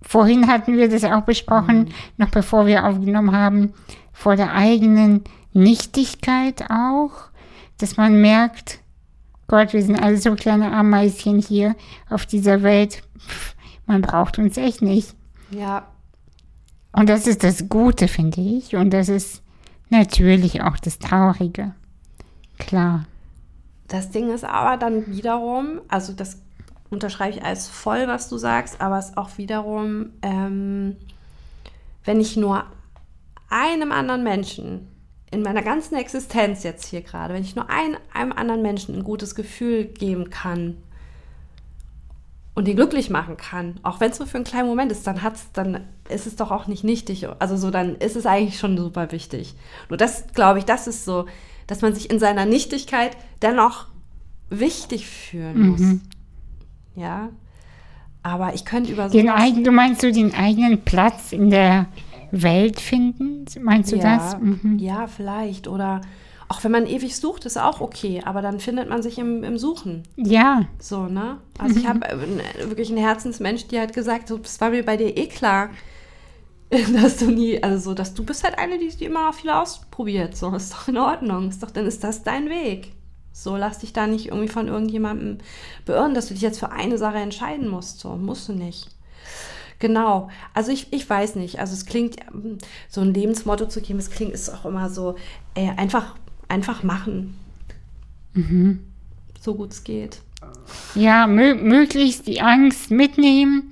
[0.04, 3.74] Vorhin hatten wir das auch besprochen, noch bevor wir aufgenommen haben,
[4.12, 5.24] vor der eigenen
[5.54, 7.12] Nichtigkeit auch,
[7.78, 8.80] dass man merkt,
[9.47, 11.76] Gott, wir sind alle so kleine Ameischen hier
[12.10, 13.04] auf dieser Welt.
[13.18, 15.16] Pff, man braucht uns echt nicht.
[15.51, 15.88] Ja,
[16.91, 18.76] Und das ist das Gute, finde ich.
[18.76, 19.41] Und das ist
[19.89, 21.74] natürlich auch das Traurige.
[22.60, 23.06] Klar.
[23.88, 26.41] Das Ding ist aber dann wiederum, also das
[26.94, 30.96] unterschreibe ich als voll, was du sagst, aber es ist auch wiederum, ähm,
[32.06, 32.66] wenn ich nur
[33.50, 34.88] einem anderen Menschen
[35.32, 39.04] in meiner ganzen Existenz jetzt hier gerade, wenn ich nur ein, einem anderen Menschen ein
[39.04, 40.78] gutes Gefühl geben kann
[42.56, 45.24] und ihn glücklich machen kann, auch wenn es nur für einen kleinen Moment ist, dann
[45.24, 47.28] hat's, dann ist es doch auch nicht nichtig.
[47.39, 49.56] Also so, dann ist es eigentlich schon super wichtig.
[49.89, 51.26] Nur das, glaube ich, das ist so,
[51.66, 53.88] dass man sich in seiner Nichtigkeit dennoch
[54.50, 55.80] wichtig fühlen muss.
[55.80, 56.02] Mhm.
[56.96, 57.30] Ja.
[58.22, 61.88] Aber ich könnte über so Den eigen, du meinst so den eigenen Platz in der
[62.32, 63.46] Welt finden?
[63.62, 64.39] Meinst du ja, das?
[64.39, 64.78] Mhm.
[64.80, 65.68] ja, vielleicht.
[65.68, 66.02] Oder
[66.48, 68.22] auch wenn man ewig sucht, ist auch okay.
[68.26, 70.04] Aber dann findet man sich im, im Suchen.
[70.16, 71.38] Ja, So, ne?
[71.58, 74.98] Also ich habe äh, wirklich einen Herzensmensch, die hat gesagt, so, das war mir bei
[74.98, 75.70] dir eh klar,
[76.70, 80.36] dass du nie, also so, dass du bist halt eine, die, die immer viel ausprobiert.
[80.36, 81.50] So, ist doch in Ordnung.
[81.50, 82.94] Ist doch, dann ist das dein Weg.
[83.34, 85.40] So, lass dich da nicht irgendwie von irgendjemandem
[85.86, 88.00] beirren, dass du dich jetzt für eine Sache entscheiden musst.
[88.00, 88.90] So, musst du nicht.
[89.80, 90.30] Genau.
[90.54, 91.60] Also ich, ich weiß nicht.
[91.60, 92.18] Also es klingt,
[92.90, 95.16] so ein Lebensmotto zu geben, es klingt, ist auch immer so,
[95.56, 96.16] ey, einfach,
[96.48, 97.36] einfach machen.
[99.42, 100.22] So gut es geht.
[100.96, 103.72] ja, mö möglichst die Angst mitnehmen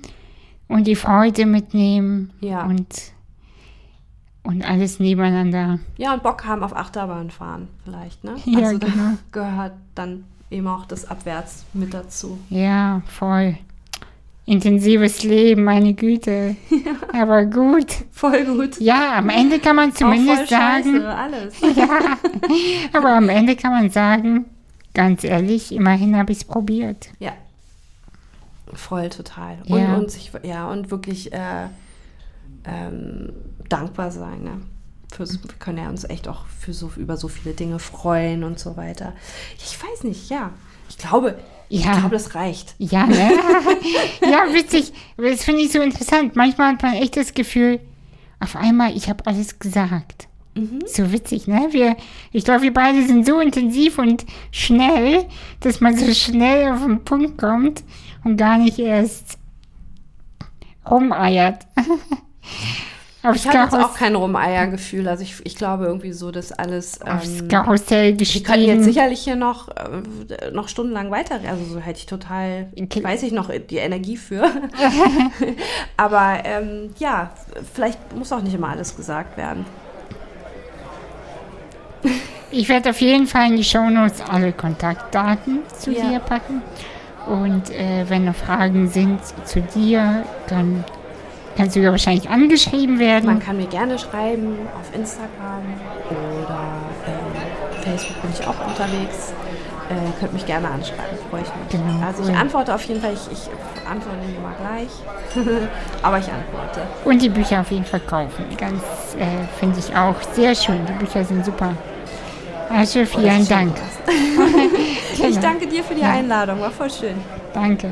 [0.68, 2.64] und die Freude mitnehmen Ja.
[2.66, 2.86] und,
[4.42, 5.78] und alles nebeneinander.
[5.96, 8.34] Ja, und Bock haben auf Achterbahn fahren vielleicht, ne?
[8.44, 9.10] Ja, also da genau.
[9.32, 12.38] gehört dann eben auch das Abwärts mit dazu.
[12.50, 13.56] Ja, voll.
[14.44, 16.56] Intensives Leben, meine Güte.
[17.12, 17.86] Aber gut.
[18.10, 18.80] Voll gut.
[18.80, 21.60] Ja, am Ende kann man zumindest sagen, scheiße, alles.
[21.76, 22.18] ja,
[22.92, 24.46] aber am Ende kann man sagen,
[24.94, 27.08] ganz ehrlich, immerhin habe ich es probiert.
[27.20, 27.32] Ja.
[28.74, 29.58] Voll total.
[29.68, 29.96] Und, Ja.
[29.96, 31.66] und sich, ja, und wirklich äh,
[32.64, 33.32] ähm,
[33.72, 34.60] dankbar sein, ne?
[35.12, 38.58] Fürs, wir können ja uns echt auch für so, über so viele Dinge freuen und
[38.58, 39.12] so weiter.
[39.58, 40.50] Ich weiß nicht, ja.
[40.88, 41.92] Ich glaube, Ja.
[41.92, 42.74] Ich glaube, das reicht.
[42.78, 43.32] Ja, ne?
[44.22, 44.92] ja, witzig.
[45.16, 46.36] Das finde ich so interessant.
[46.36, 47.80] Manchmal hat man echt das Gefühl,
[48.40, 50.28] auf einmal, ich habe alles gesagt.
[50.86, 51.68] So witzig, ne?
[51.70, 51.96] Wir,
[52.30, 55.24] ich glaube, wir beide sind so intensiv und schnell,
[55.60, 57.82] dass man so schnell auf den Punkt kommt
[58.22, 59.38] und gar nicht erst
[60.90, 61.66] rumeiert.
[63.34, 65.06] Ich habe jetzt auch kein Rumeiergefühl.
[65.08, 66.98] Also ich, ich glaube irgendwie so, dass alles.
[67.06, 71.38] Ähm, wir können jetzt sicherlich hier noch, äh, noch stundenlang weiter.
[71.48, 73.04] Also so hätte ich total, Okay.
[73.04, 74.44] weiß ich noch, die Energie für.
[75.96, 77.30] Aber ähm, ja,
[77.74, 79.64] vielleicht muss auch nicht immer alles gesagt werden.
[82.50, 86.08] Ich werde auf jeden Fall in die Shownotes alle Kontaktdaten zu Ja.
[86.08, 86.62] dir packen.
[87.26, 90.84] Und äh, wenn noch Fragen sind zu dir, dann
[91.56, 93.26] kannst du ja wahrscheinlich angeschrieben werden.
[93.26, 95.62] Man kann mir gerne schreiben auf Instagram
[96.10, 96.60] oder
[97.06, 99.32] ähm, Facebook bin ich auch unterwegs.
[99.90, 101.68] Äh, könnt mich gerne anschreiben, freue ich mich.
[101.82, 103.50] Genau, Also ich antworte auf jeden Fall, ich, ich
[103.90, 105.68] antworte nicht immer gleich,
[106.02, 106.82] aber ich antworte.
[107.04, 108.44] Und die Bücher auf jeden Fall kaufen.
[108.56, 108.82] Ganz,
[109.18, 109.26] äh,
[109.58, 110.80] finde ich auch sehr schön.
[110.86, 111.74] Die Bücher sind super.
[112.70, 113.76] Also vielen dass du Dank.
[115.28, 117.14] Ich danke dir für die Einladung, war voll schön.
[117.52, 117.90] Danke.